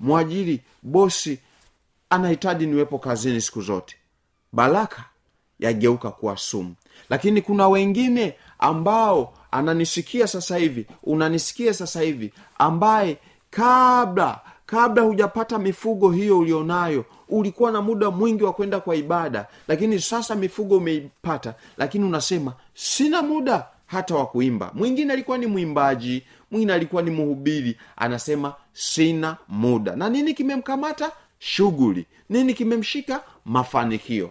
mwajiri 0.00 0.60
bosi 0.82 1.38
anahitaji 2.10 2.66
niwepo 2.66 2.98
kazini 2.98 3.40
siku 3.40 3.62
zote. 3.62 3.96
Baraka 4.52 5.04
yageuka 5.60 6.10
kuwa 6.10 6.36
sumu. 6.36 6.74
Lakini 7.10 7.42
kuna 7.42 7.68
wengine 7.68 8.36
ambao 8.58 9.34
ananisikia 9.50 10.26
sasa 10.26 10.56
hivi 10.56 10.86
unanisikia 11.02 11.74
sasa 11.74 12.00
hivi 12.00 12.32
ambaye 12.58 13.18
kabla 13.50 14.40
kabla 14.66 15.02
hujapata 15.02 15.58
mifugo 15.58 16.10
hiyo 16.10 16.38
ulionayo 16.38 17.04
ulikuwa 17.28 17.72
na 17.72 17.82
muda 17.82 18.10
mwingi 18.10 18.44
wa 18.44 18.52
kwenda 18.52 18.80
kwa 18.80 18.96
ibada 18.96 19.46
lakini 19.68 20.00
sasa 20.00 20.34
mifugo 20.34 20.76
umeipata 20.76 21.54
lakini 21.78 22.04
unasema 22.04 22.52
sina 22.74 23.22
muda 23.22 23.66
hata 23.86 24.14
wa 24.14 24.26
kuimba. 24.26 24.70
Mwingine 24.74 25.12
alikuwa 25.12 25.38
ni 25.38 25.46
mwimbaji 25.46 26.22
mwingine 26.50 26.72
alikuwa 26.72 27.02
ni 27.02 27.10
mhubiri 27.10 27.76
anasema 27.96 28.54
sina 28.72 29.36
muda. 29.48 29.96
Na 29.96 30.08
nini 30.08 30.34
kimemkamata? 30.34 31.12
Shughuli. 31.38 32.06
Nini 32.28 32.54
kimemshika? 32.54 33.20
Mafanikio. 33.44 34.30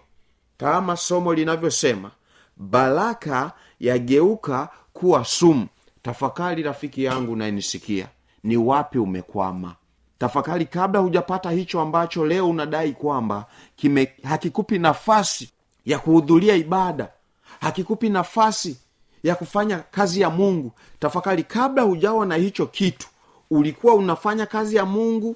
Kama 0.57 0.97
somo 0.97 1.33
linavyosema 1.33 2.11
baraka 2.57 3.51
yageuka 3.79 4.69
kuwa 4.93 5.25
sumu. 5.25 5.67
Tafakari 6.01 6.63
rafiki 6.63 7.03
yangu 7.03 7.35
nayenisikia 7.35 8.07
ni 8.43 8.57
wapi 8.57 8.97
umekwama? 8.99 9.75
Tafakari 10.19 10.65
kabla 10.65 10.99
hujapata 10.99 11.51
hicho 11.51 11.81
ambacho 11.81 12.25
leo 12.25 12.49
unadai 12.49 12.91
kwamba 12.93 13.45
kime 13.75 14.13
hakikupi 14.23 14.79
nafasi 14.79 15.49
ya 15.85 15.99
kuhudhuria 15.99 16.55
ibada 16.55 17.09
hakikupi 17.61 18.09
nafasi 18.09 18.77
ya 19.23 19.35
kufanya 19.35 19.79
kazi 19.79 20.21
ya 20.21 20.29
mungu. 20.29 20.71
Tafakari 20.99 21.43
kabla 21.43 21.83
hujawa 21.83 22.25
na 22.25 22.35
hicho 22.35 22.65
kitu 22.65 23.07
ulikuwa 23.51 23.93
unafanya 23.93 24.45
kazi 24.45 24.75
ya 24.75 24.85
mungu 24.85 25.35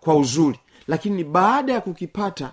kwa 0.00 0.14
uzuri 0.16 0.58
lakini 0.88 1.24
baada 1.24 1.72
ya 1.72 1.80
kukipata 1.80 2.52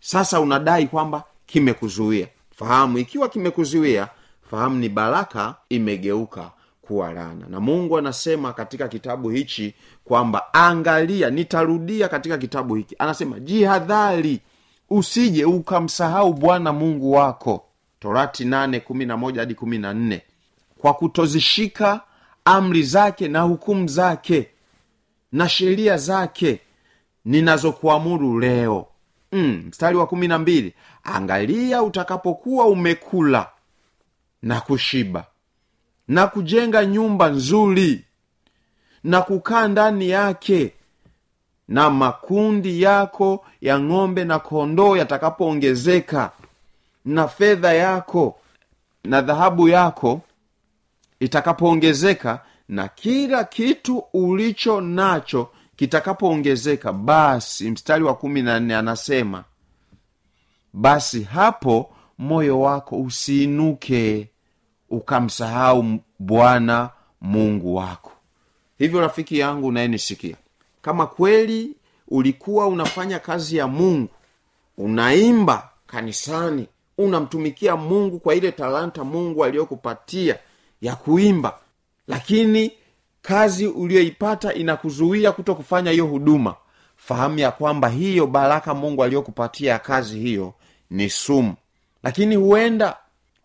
sasa 0.00 0.40
unadai 0.40 0.86
kwamba 0.86 1.24
kimekuzuia. 1.46 2.28
Fahamu 2.56 2.98
ikiwa 2.98 3.28
kimekuzuia 3.28 4.08
fahamu 4.52 4.78
ni 4.78 4.88
baraka 4.88 5.54
imegeuka 5.68 6.50
kuwa 6.82 7.12
lana 7.12 7.46
na 7.48 7.60
mungu 7.60 7.98
anasema 7.98 8.52
katika 8.52 8.88
kitabu 8.88 9.28
hichi 9.30 9.74
kwamba 10.04 10.54
angalia 10.54 11.30
nitarudia 11.30 12.08
katika 12.08 12.38
kitabu 12.38 12.74
hiki. 12.74 12.96
Anasema 12.98 13.40
jihadhari 13.40 14.40
usije 14.90 15.44
ukamsahau 15.44 16.32
bwana 16.34 16.72
mungu 16.72 17.12
wako. 17.12 17.64
Torati 18.00 18.44
nane 18.44 18.80
moja 19.16 19.40
hadi 19.40 19.54
kumi 19.54 19.78
kwa 20.78 20.94
kutozishika 20.94 22.00
amri 22.44 22.82
zake 22.82 23.28
na 23.28 23.40
hukumu 23.40 23.88
zake 23.88 24.48
na 25.32 25.48
sheria 25.48 25.96
zake 25.96 26.60
ninazokuamuru 27.24 28.40
leo. 28.40 28.86
Mm, 29.32 29.64
mstari 29.68 29.96
wa 29.96 30.06
kumi 30.06 30.28
na 30.28 30.38
mbili. 30.38 30.74
Angalia 31.04 31.82
utakapokuwa 31.82 32.66
umekula 32.66 33.48
na 34.42 34.60
kushiba 34.60 35.26
na 36.08 36.26
kujenga 36.26 36.84
nyumba 36.86 37.28
nzuri 37.28 38.04
na 39.04 39.22
kukaa 39.22 39.68
ndani 39.68 40.08
yake 40.10 40.72
na 41.68 41.90
makundi 41.90 42.82
yako 42.82 43.46
ya 43.60 43.80
ng'ombe 43.80 44.24
na 44.24 44.38
kondoo 44.38 44.96
yatakapoongezeka 44.96 46.30
na 47.04 47.28
fedha 47.28 47.72
yako 47.72 48.38
na 49.04 49.20
dhahabu 49.22 49.68
yako 49.68 50.20
itakapoongezeka 51.20 52.40
na 52.68 52.88
kila 52.88 53.44
kitu 53.44 53.98
ulicho 54.12 54.80
nacho 54.80 55.48
kitakapoongezeka. 55.76 56.92
Basi 56.92 57.70
mstari 57.70 58.04
wa 58.04 58.14
kumi 58.14 58.42
na 58.42 58.60
nne 58.60 58.76
anasema 58.76 59.44
basi 60.72 61.22
hapo 61.22 61.90
moyo 62.18 62.60
wako 62.60 62.96
usiinuke 63.00 64.28
ukamsahau 64.92 65.84
bwana 66.18 66.90
mungu 67.20 67.74
wako. 67.74 68.12
Hivyo 68.78 69.00
rafiki 69.00 69.38
yangu 69.38 69.66
unayenisikia 69.66 70.36
kama 70.82 71.06
kweli 71.06 71.74
ulikuwa 72.08 72.66
unafanya 72.66 73.18
kazi 73.18 73.56
ya 73.56 73.66
mungu 73.66 74.08
unaimba 74.78 75.68
kanisani 75.86 76.66
unamtumikia 76.98 77.76
mungu 77.76 78.18
kwa 78.18 78.34
ile 78.34 78.52
talanta 78.52 79.04
mungu 79.04 79.44
aliyokupatia 79.44 80.38
ya 80.82 80.96
kuimba 80.96 81.58
lakini 82.08 82.72
kazi 83.22 83.66
uliyoipata 83.66 84.54
inakuzuia 84.54 85.32
kuto 85.32 85.54
kufanya 85.54 85.90
hiyo 85.90 86.06
huduma 86.06 86.54
fahamu 86.96 87.38
ya 87.38 87.50
kwamba 87.50 87.88
hiyo 87.88 88.26
baraka 88.26 88.74
mungu 88.74 89.04
aliyokupatia 89.04 89.78
kazi 89.78 90.20
hiyo 90.20 90.54
ni 90.90 91.10
sumu. 91.10 91.54
Lakini 92.02 92.36
huenda 92.36 92.96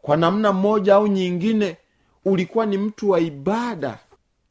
kwa 0.07 0.17
namna 0.17 0.53
moja 0.53 0.95
au 0.95 1.07
nyingine 1.07 1.77
ulikuwa 2.25 2.65
ni 2.65 2.77
mtu 2.77 3.09
wa 3.09 3.19
ibada. 3.19 3.97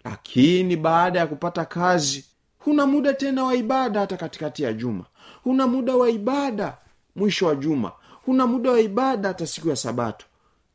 Lakini 0.04 0.76
baada 0.76 1.18
ya 1.18 1.26
kupata 1.26 1.64
kazi 1.64 2.24
huna 2.58 2.86
muda 2.86 3.14
tena 3.14 3.44
wa 3.44 3.54
ibada 3.54 4.00
hata 4.00 4.16
katikati 4.16 4.62
ya 4.62 4.72
juma. 4.72 5.04
Huna 5.44 5.66
muda 5.66 5.96
wa 5.96 6.10
ibada 6.10 6.76
mwisho 7.16 7.46
wa 7.46 7.54
juma. 7.54 7.92
Huna 8.26 8.46
muda 8.46 8.70
wa 8.70 8.80
ibada 8.80 9.28
hata 9.28 9.46
siku 9.46 9.68
ya 9.68 9.76
sabato. 9.76 10.26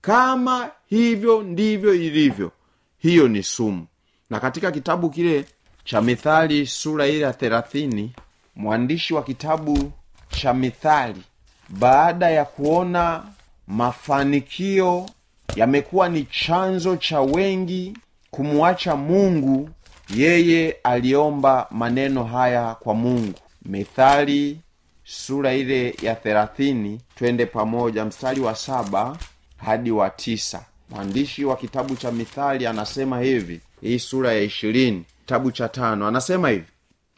Kama 0.02 0.72
hivyo 0.86 1.42
ndivyo 1.44 1.94
ilivyo 1.94 2.52
hiyo 2.98 3.28
ni 3.28 3.44
sumu. 3.44 3.86
Na 4.30 4.40
katika 4.40 4.72
kitabu 4.72 5.10
kile 5.10 5.46
cha 5.84 6.02
mithali 6.02 6.68
sura 6.68 7.08
ile 7.08 7.20
ya 7.20 7.34
thelathini 7.34 8.12
mwandishi 8.56 9.14
wa 9.14 9.24
kitabu 9.24 9.92
cha 10.30 10.54
mithali 10.54 11.22
baada 11.70 12.30
ya 12.30 12.46
kuona 12.46 13.24
mafanikio 13.72 15.10
yamekuwa 15.56 16.10
ni 16.10 16.24
chanzo 16.24 16.96
cha 16.98 17.22
wengi 17.22 17.98
kumwacha 18.32 18.96
mungu 18.96 19.70
yeye 20.16 20.72
aliomba 20.84 21.68
maneno 21.72 22.24
haya 22.24 22.76
kwa 22.76 22.94
mungu. 22.96 23.40
Mithali 23.66 24.60
sura 25.04 25.54
ile 25.54 25.96
ya 26.02 26.16
thelathini 26.16 27.02
twende 27.16 27.46
pamoja 27.46 28.06
mstari 28.06 28.42
wa 28.42 28.56
saba 28.56 29.18
hadi 29.58 29.92
wa 29.92 30.10
tisa. 30.10 30.66
Mwandishi 30.90 31.46
wa 31.46 31.56
kitabu 31.56 31.96
cha 31.96 32.12
mithali 32.12 32.68
anasema 32.68 33.20
hivi 33.20 33.62
hii 33.82 34.00
sura 34.00 34.34
ya 34.34 34.40
ishirini 34.42 35.06
kitabu 35.20 35.52
cha 35.52 35.70
tano 35.70 36.08
anasema 36.08 36.50
hivi 36.50 36.68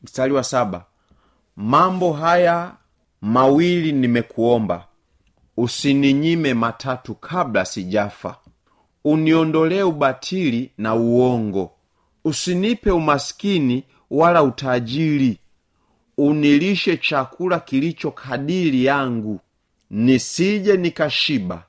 mstari 0.03 0.33
wa 0.33 0.43
saba 0.43 0.85
mambo 1.55 2.13
haya 2.13 2.71
mawili 3.21 3.91
nimekuomba 3.91 4.85
usininyime 5.57 6.53
matatu 6.53 7.15
kabla 7.15 7.65
sijafa. 7.65 8.35
Uniondolee 9.03 9.81
ubatili 9.83 10.71
na 10.77 10.95
uongo. 10.95 11.71
Usinipe 12.25 12.91
umaskini 12.91 13.83
wala 14.11 14.43
utajiri. 14.43 15.37
Unilishe 16.17 16.97
chakula 16.97 17.59
kilicho 17.59 18.11
kadiri 18.11 18.85
yangu. 18.85 19.39
Nisije 19.89 20.77
nikashiba 20.77 21.63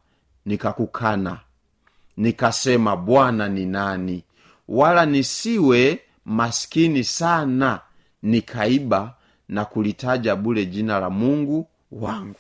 nikakukana. 0.47 1.41
Nikasema 2.17 2.97
bwana 2.97 3.49
ni 3.49 3.67
nani? 3.67 4.25
Wala 4.69 5.07
nisiwe 5.07 6.01
maskini 6.25 7.05
sana 7.05 7.81
nikaiba 8.23 9.15
na 9.49 9.65
kulitaja 9.65 10.37
bule 10.37 10.67
jina 10.67 11.01
la 11.01 11.11
mungu 11.11 11.69
wangu 11.93 12.35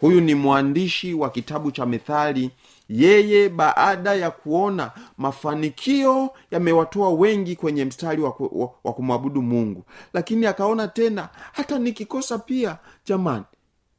huyu 0.00 0.20
ni 0.20 0.34
mwandishi 0.34 1.14
wa 1.14 1.30
kitabu 1.30 1.70
cha 1.70 1.86
methali. 1.86 2.50
Yeye 2.88 3.48
baada 3.48 4.14
ya 4.14 4.30
kuona 4.30 4.90
mafanikio 5.18 6.30
yamewatoa 6.50 7.10
wengi 7.10 7.56
kwenye 7.56 7.84
mstari 7.84 8.22
wa, 8.22 8.34
wa, 8.38 8.70
wa 8.84 8.92
kumwabudu 8.92 9.42
mungu. 9.42 9.84
Lakini 10.12 10.46
akaona 10.46 10.88
tena 10.88 11.28
hata 11.52 11.78
nikikosa 11.78 12.38
pia 12.38 12.78
jamani 13.06 13.44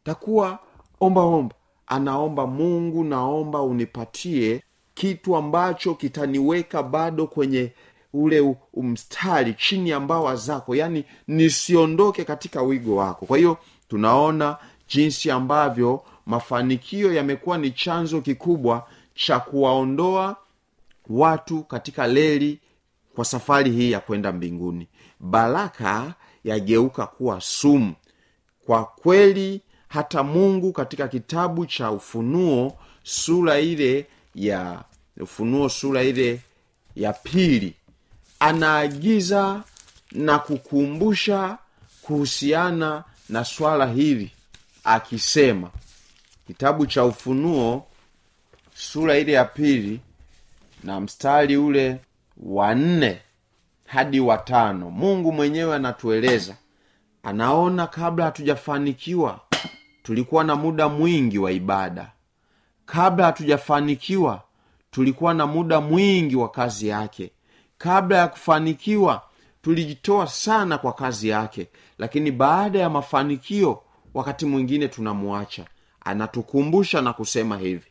takuwa 0.03 0.59
ombaomba 0.99 1.55
anaomba 1.87 2.47
mungu 2.47 3.03
naomba 3.03 3.61
unipatie 3.61 4.63
kitu 4.93 5.35
ambacho 5.35 5.95
kitaniweka 5.95 6.83
bado 6.83 7.27
kwenye 7.27 7.71
ule 8.13 8.55
mstari 8.77 9.53
chini 9.53 9.89
ya 9.89 9.99
mbawa 9.99 10.35
zako. 10.35 10.75
Yaani 10.75 11.05
nisiondoke 11.27 12.23
katika 12.23 12.61
wigo 12.61 12.95
wako. 12.95 13.25
Kwa 13.25 13.37
hiyo 13.37 13.57
tunaona 13.87 14.57
jinsi 14.95 15.31
ambavyo 15.31 16.03
mafanikio 16.25 17.13
yamekuwa 17.13 17.57
ni 17.57 17.71
chanzo 17.71 18.21
kikubwa 18.21 18.87
cha 19.15 19.39
kuwaondoa 19.39 20.35
watu 21.09 21.63
katika 21.63 22.07
leli 22.07 22.59
kwa 23.15 23.25
safari 23.25 23.71
hii 23.71 23.91
ya 23.91 23.99
kwenda 23.99 24.31
mbinguni. 24.31 24.87
Baraka 25.19 26.13
yageuka 26.43 27.07
kuwa 27.07 27.41
sumu. 27.41 27.93
Kwa 28.65 28.85
kweli 28.85 29.61
hata 29.87 30.23
mungu 30.23 30.71
katika 30.73 31.07
kitabu 31.07 31.65
cha 31.65 31.91
ufunuo 31.91 32.77
sura 33.03 33.59
ile 33.59 34.07
ya 34.35 34.83
ufunuo 35.19 35.69
sura 35.69 36.03
ile 36.03 36.39
ya 36.95 37.13
pili 37.13 37.75
anaagiza 38.39 39.63
na 40.11 40.39
kukumbusha 40.39 41.57
kuhusiana 42.01 43.03
na 43.29 43.45
swala 43.45 43.85
hili 43.87 44.31
akisema 44.83 45.69
kitabu 46.47 46.85
cha 46.85 47.05
ufunuo 47.05 47.85
sura 48.75 49.17
ile 49.17 49.31
ya 49.31 49.45
pili 49.45 49.99
na 50.83 50.99
mstari 51.01 51.57
ule 51.57 51.99
wa 52.37 52.75
nne 52.75 53.19
hadi 53.85 54.19
watano 54.19 54.89
mungu 54.89 55.31
mwenyewe 55.31 55.75
anatueleza 55.75 56.55
anaona 57.23 57.87
kabla 57.87 58.25
hatujafanikiwa 58.25 59.39
tulikuwa 60.03 60.43
na 60.43 60.55
muda 60.55 60.89
mwingi 60.89 61.37
wa 61.39 61.51
ibada. 61.51 62.11
Kabla 62.85 63.25
hatujafanikiwa 63.25 64.41
tulikuwa 64.91 65.33
na 65.33 65.47
muda 65.47 65.81
mwingi 65.81 66.35
wa 66.35 66.49
kazi 66.49 66.87
yake. 66.87 67.31
Kabla 67.77 68.17
ya 68.17 68.27
kufanikiwa 68.27 69.21
tulijitoa 69.61 70.27
sana 70.27 70.77
kwa 70.77 70.93
kazi 70.93 71.29
yake. 71.29 71.67
Lakini 71.97 72.31
baada 72.31 72.79
ya 72.79 72.89
mafanikio 72.89 73.81
wakati 74.13 74.45
mwingine 74.45 74.87
tunamwacha. 74.87 75.65
Anatukumbusha 76.01 77.01
na 77.01 77.13
kusema 77.13 77.57
hivi. 77.57 77.85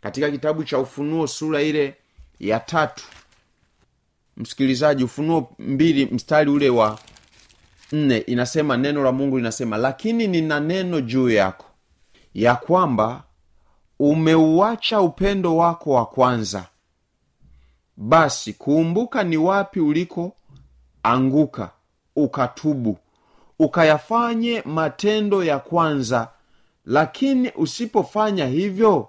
Katika 0.00 0.30
kitabu 0.30 0.64
cha 0.64 0.78
ufunuo 0.78 1.26
sura 1.26 1.62
ile 1.62 1.94
ya 2.40 2.60
tatu. 2.60 3.04
Msikilizaji 4.36 5.04
ufunuo 5.04 5.52
mbili 5.58 6.06
mstari 6.06 6.50
ule 6.50 6.70
wa 6.70 6.98
nne 7.92 8.18
inasema 8.18 8.76
neno 8.76 9.02
la 9.04 9.12
mungu 9.12 9.36
linasema 9.36 9.76
lakini 9.76 10.26
nina 10.26 10.60
neno 10.60 11.00
juu 11.00 11.30
yako 11.30 11.66
ya 12.34 12.54
kwamba 12.54 13.22
umeuacha 13.98 15.00
upendo 15.00 15.56
wako 15.56 15.90
wa 15.90 16.06
kwanza. 16.06 16.66
Basi 17.96 18.52
kumbuka 18.52 19.22
ni 19.24 19.36
wapi 19.36 19.80
uliko 19.80 20.36
anguka 21.02 21.70
ukatubu 22.16 22.98
ukayafanye 23.58 24.62
matendo 24.66 25.44
ya 25.44 25.58
kwanza 25.58 26.28
lakini 26.84 27.52
usipofanya 27.56 28.46
hivyo 28.46 29.08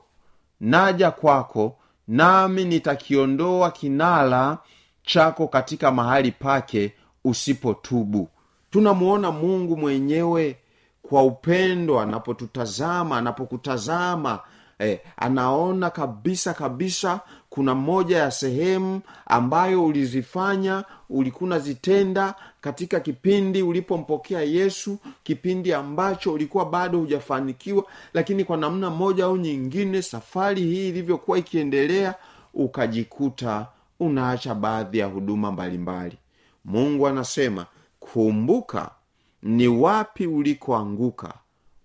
naja 0.59 1.11
kwako 1.11 1.77
nami 2.07 2.65
nitakiondoa 2.65 3.71
kinala 3.71 4.57
chako 5.03 5.47
katika 5.47 5.91
mahali 5.91 6.31
pake 6.31 6.93
usipotubu. 7.23 8.29
Tunamuona 8.71 9.31
mungu 9.31 9.77
mwenyewe 9.77 10.57
kwa 11.01 11.23
upendo 11.23 11.99
anapotutazama 11.99 13.17
anapokutazama 13.17 14.39
eh, 14.79 14.99
anaona 15.17 15.89
kabisa 15.89 16.53
kabisa 16.53 17.19
kuna 17.49 17.75
moja 17.75 18.17
ya 18.17 18.31
sehemu 18.31 19.01
ambayo 19.25 19.85
ulizifanya 19.85 20.83
ulikuwa 21.09 21.47
unazitenda 21.47 22.35
katika 22.61 22.99
kipindi 22.99 23.61
ulipompokea 23.61 24.41
yesu 24.41 24.97
kipindi 25.23 25.73
ambacho 25.73 26.33
ulikuwa 26.33 26.65
bado 26.65 26.99
hujafanikiwa 26.99 27.83
lakini 28.13 28.43
kwa 28.43 28.57
namna 28.57 28.89
moja 28.89 29.25
au 29.25 29.37
nyingine 29.37 30.01
safari 30.01 30.61
hii 30.61 30.89
ilivyokuwa 30.89 31.37
ikiendelea 31.37 32.15
ukajikuta 32.53 33.67
unaacha 33.99 34.55
baadhi 34.55 34.97
ya 34.97 35.05
huduma 35.05 35.51
mbalimbali. 35.51 36.17
Mungu 36.65 37.07
anasema 37.07 37.65
kumbuka 37.99 38.91
ni 39.43 39.67
wapi 39.67 40.27
ulikoanguka 40.27 41.33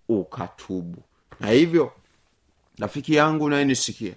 ukatubu. 0.09 0.97
Na 1.39 1.49
hivyo 1.49 1.91
rafiki 2.79 3.15
yangu 3.15 3.43
unayenisikia 3.45 4.13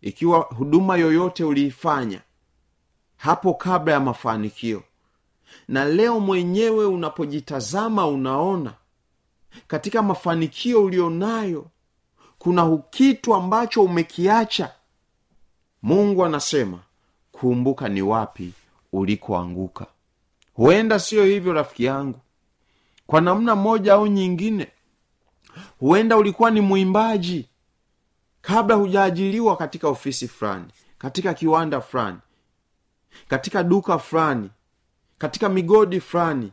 ikiwa 0.00 0.38
huduma 0.40 0.96
yoyote 0.96 1.44
uliifanya 1.44 2.20
hapo 3.16 3.54
kabla 3.54 3.92
ya 3.92 4.00
mafanikio 4.00 4.82
na 5.68 5.84
leo 5.84 6.20
mwenyewe 6.20 6.86
unapojitazama 6.86 8.06
unaona 8.06 8.74
katika 9.66 10.02
mafanikio 10.02 10.84
ulionayo 10.84 11.66
kuna 12.38 12.76
kitu 12.76 13.34
ambacho 13.34 13.82
umekiacha 13.82 14.72
mungu 15.82 16.24
anasema 16.24 16.78
kumbuka 17.32 17.88
ni 17.88 18.02
wapi 18.02 18.52
ulikoanguka. 18.92 19.86
Huenda 20.54 20.98
siyo 20.98 21.24
hivyo 21.24 21.52
rafiki 21.52 21.84
yangu. 21.84 22.18
Kwa 23.06 23.20
namna 23.20 23.56
moja 23.56 23.92
au 23.94 24.06
nyingine 24.06 24.68
huenda 25.80 26.16
ulikuwa 26.16 26.50
ni 26.50 26.60
mwimbaji 26.60 27.48
kabla 28.40 28.76
hujaajiliwa 28.76 29.56
katika 29.56 29.88
ofisi 29.88 30.28
fulani 30.28 30.66
katika 30.98 31.34
kiwanda 31.34 31.80
fulani 31.80 32.18
katika 33.28 33.62
duka 33.62 33.98
fulani 33.98 34.50
katika 35.18 35.48
migodi 35.48 36.00
fulani 36.00 36.52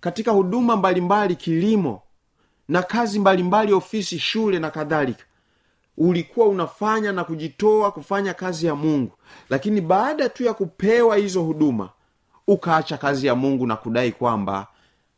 katika 0.00 0.30
huduma 0.32 0.76
mbalimbali 0.76 1.36
kilimo 1.36 2.02
na 2.68 2.82
kazi 2.82 3.18
mbalimbali 3.18 3.72
ofisi 3.72 4.18
shule 4.18 4.58
na 4.58 4.70
kadhalika. 4.70 5.24
Ulikuwa 5.96 6.46
unafanya 6.46 7.12
na 7.12 7.24
kujitoa 7.24 7.92
kufanya 7.92 8.34
kazi 8.34 8.66
ya 8.66 8.74
mungu 8.74 9.12
lakini 9.50 9.80
baada 9.80 10.28
tu 10.28 10.44
ya 10.44 10.54
kupewa 10.54 11.16
hizo 11.16 11.42
huduma 11.42 11.90
ukaacha 12.46 12.96
kazi 12.98 13.26
ya 13.26 13.34
mungu 13.34 13.66
na 13.66 13.76
kudai 13.76 14.12
kwamba 14.12 14.66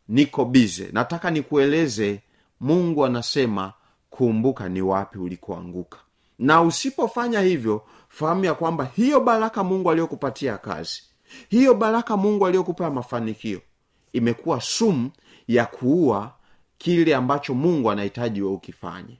niko 0.08 0.44
bize 0.44 0.88
nataka 0.92 1.30
nikueleze 1.30 2.20
mungu 2.62 3.04
anasema 3.04 3.72
kumbuka 4.10 4.68
ni 4.68 4.82
wapi 4.82 5.18
ulikoanguka. 5.18 5.98
Na 6.38 6.62
usipofanya 6.62 7.40
hivyo 7.40 7.82
fahamu 8.08 8.44
ya 8.44 8.54
kwamba 8.54 8.84
hiyo 8.84 9.20
baraka 9.20 9.64
mungu 9.64 9.90
aliyokupatia 9.90 10.58
kazi 10.58 11.02
hiyo 11.48 11.74
baraka 11.74 12.16
mungu 12.16 12.46
aliyokupa 12.46 12.90
mafanikio 12.90 13.60
imekuwa 14.12 14.60
sumu 14.60 15.10
ya 15.48 15.66
kuua 15.66 16.32
kile 16.78 17.14
ambacho 17.14 17.54
mungu 17.54 17.90
anahitaji 17.90 18.42
we 18.42 18.48
ukifanye. 18.50 19.18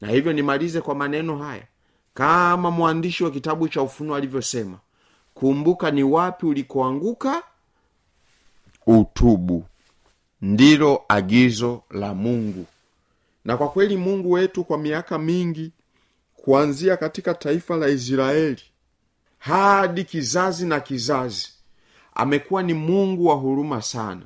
Na 0.00 0.08
hivyo 0.08 0.32
nimalize 0.32 0.80
kwa 0.80 0.94
maneno 0.94 1.38
haya. 1.38 1.62
Kama 2.14 2.70
mwandishi 2.70 3.24
wa 3.24 3.30
kitabu 3.30 3.68
cha 3.68 3.82
ufunuo 3.82 4.16
alivyosema 4.16 4.78
kumbuka 5.34 5.90
ni 5.90 6.02
wapi 6.02 6.46
ulikoanguka 6.46 7.42
utubu. 8.86 9.64
Ndilo 10.42 11.02
agizo 11.08 11.82
la 11.90 12.14
mungu 12.14 12.66
na 13.44 13.56
kwa 13.56 13.68
kweli 13.68 13.96
mungu 13.96 14.30
wetu 14.30 14.64
kwa 14.64 14.78
miaka 14.78 15.18
mingi 15.18 15.72
kuanzia 16.36 16.96
katika 16.96 17.34
taifa 17.34 17.76
la 17.76 17.88
israeli 17.88 18.62
hadi 19.38 20.04
kizazi 20.04 20.66
na 20.66 20.80
kizazi 20.80 21.48
amekuwa 22.14 22.62
ni 22.62 22.74
mungu 22.74 23.26
wa 23.26 23.34
huruma 23.34 23.82
sana. 23.82 24.22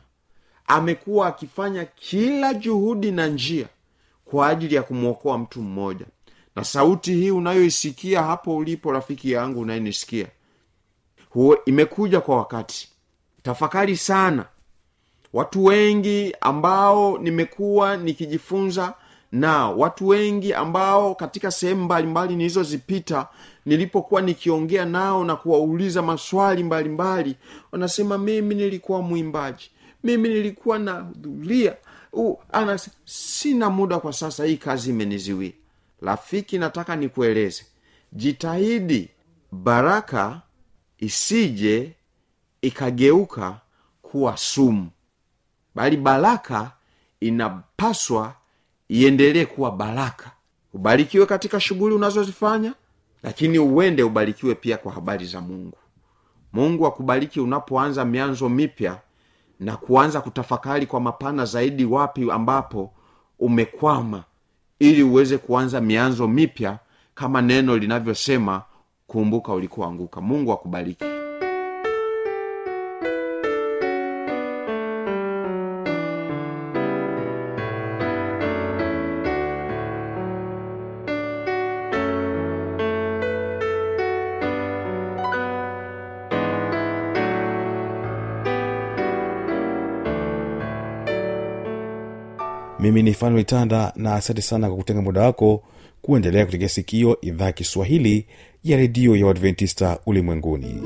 Amekuwa 0.66 1.26
akifanya 1.26 1.85
kila 1.85 2.54
juhudi 2.54 3.12
na 3.12 3.26
njia 3.26 3.66
kwa 4.24 4.48
ajili 4.48 4.74
ya 4.74 4.83
kumwokoa 4.83 5.38
mtu 5.38 5.62
mmoja. 5.62 6.07
Na 6.57 6.64
sauti 6.64 7.14
hii 7.14 7.31
unayoisikia 7.31 8.22
hapo 8.22 8.57
ulipo 8.57 8.92
rafiki 8.92 9.33
yangu 9.33 9.61
unayenisikia 9.61 10.26
imekuja 11.66 12.20
kwa 12.20 12.37
wakati. 12.37 12.88
Tafakari 13.42 13.96
sana. 13.96 14.44
Watu 15.33 15.64
wengi 15.64 16.35
ambao 16.40 17.18
nimekuwa 17.18 17.96
nikijifunza 17.96 18.94
nao 19.33 19.79
watu 19.79 20.09
wengi 20.09 20.55
ambao 20.55 21.14
katika 21.14 21.51
sehemu 21.51 21.85
mbalimbali 21.85 22.37
nilizozipita 22.37 23.27
nilipokuwa 23.67 24.21
nikiongea 24.23 24.85
nao 24.85 25.25
na 25.25 25.37
kuwauliza 25.37 26.03
maswali 26.03 26.64
mbalimbali 26.64 27.37
wanasema 27.73 28.19
mimi 28.19 28.55
nilikuwa 28.55 29.03
mwimbaji. 29.03 29.71
Mimi 30.05 30.29
nilikuwa 30.29 30.79
nahudhuria. 30.79 31.77
Ana 32.53 32.79
sina 33.05 33.71
muda 33.71 33.99
kwa 33.99 34.12
sasa 34.12 34.45
hii 34.45 34.57
kazi 34.57 34.91
imeniziwia 34.91 35.53
rafiki 36.03 36.59
nataka 36.59 36.97
nikueleze. 36.97 37.64
Jitahidi 38.12 39.11
baraka 39.53 40.41
isije 40.99 41.93
ikageuka 42.62 43.61
kuwa 44.03 44.37
sumu 44.37 44.88
bali 45.75 45.97
baraka 45.97 46.71
inapaswa 47.21 48.35
iendelee 48.88 49.44
kuwa 49.44 49.70
baraka. 49.70 50.31
Ubarikiwe 50.74 51.27
katika 51.27 51.61
shughuli 51.61 51.94
unazozifanya 51.94 52.74
lakini 53.22 53.59
uende 53.59 54.03
ubarikiwe 54.03 54.55
pia 54.55 54.77
kwa 54.77 54.92
habari 54.92 55.27
za 55.27 55.40
mungu. 55.40 55.77
Mungu 56.53 56.87
akubariki 56.87 57.40
unapoanza 57.40 58.05
mianzo 58.05 58.48
mipya 58.48 59.01
na 59.61 59.77
kuanza 59.77 60.20
kutafakari 60.20 60.87
kwa 60.87 61.01
mapana 61.01 61.44
zaidi 61.44 61.85
wapi 61.85 62.31
ambapo 62.31 62.92
umekwama 63.38 64.24
ili 64.79 65.03
uweze 65.03 65.38
kuanza 65.38 65.81
mianzo 65.81 66.29
mipya 66.29 66.79
kama 67.14 67.42
neno 67.42 67.77
linavyosema 67.77 68.62
kumbuka 69.07 69.53
ulikoanguka. 69.53 70.20
Mungu 70.20 70.53
akubariki 70.53 71.05
mimi 92.81 93.03
ni 93.03 93.14
fanuel 93.14 93.45
tanda 93.45 93.93
na 93.97 94.14
asante 94.14 94.43
sana 94.43 94.69
kwa 94.69 94.77
kutenga 94.77 95.03
muda 95.03 95.21
wako 95.21 95.62
kuendelea 96.03 96.47
kutegea 96.47 96.69
sikio 96.69 97.19
idhaa 97.21 97.53
kiswahili 97.53 98.27
ya 98.64 98.77
redio 98.77 99.17
ya 99.17 99.27
uadventista 99.27 99.99
ulimwenguni 100.07 100.81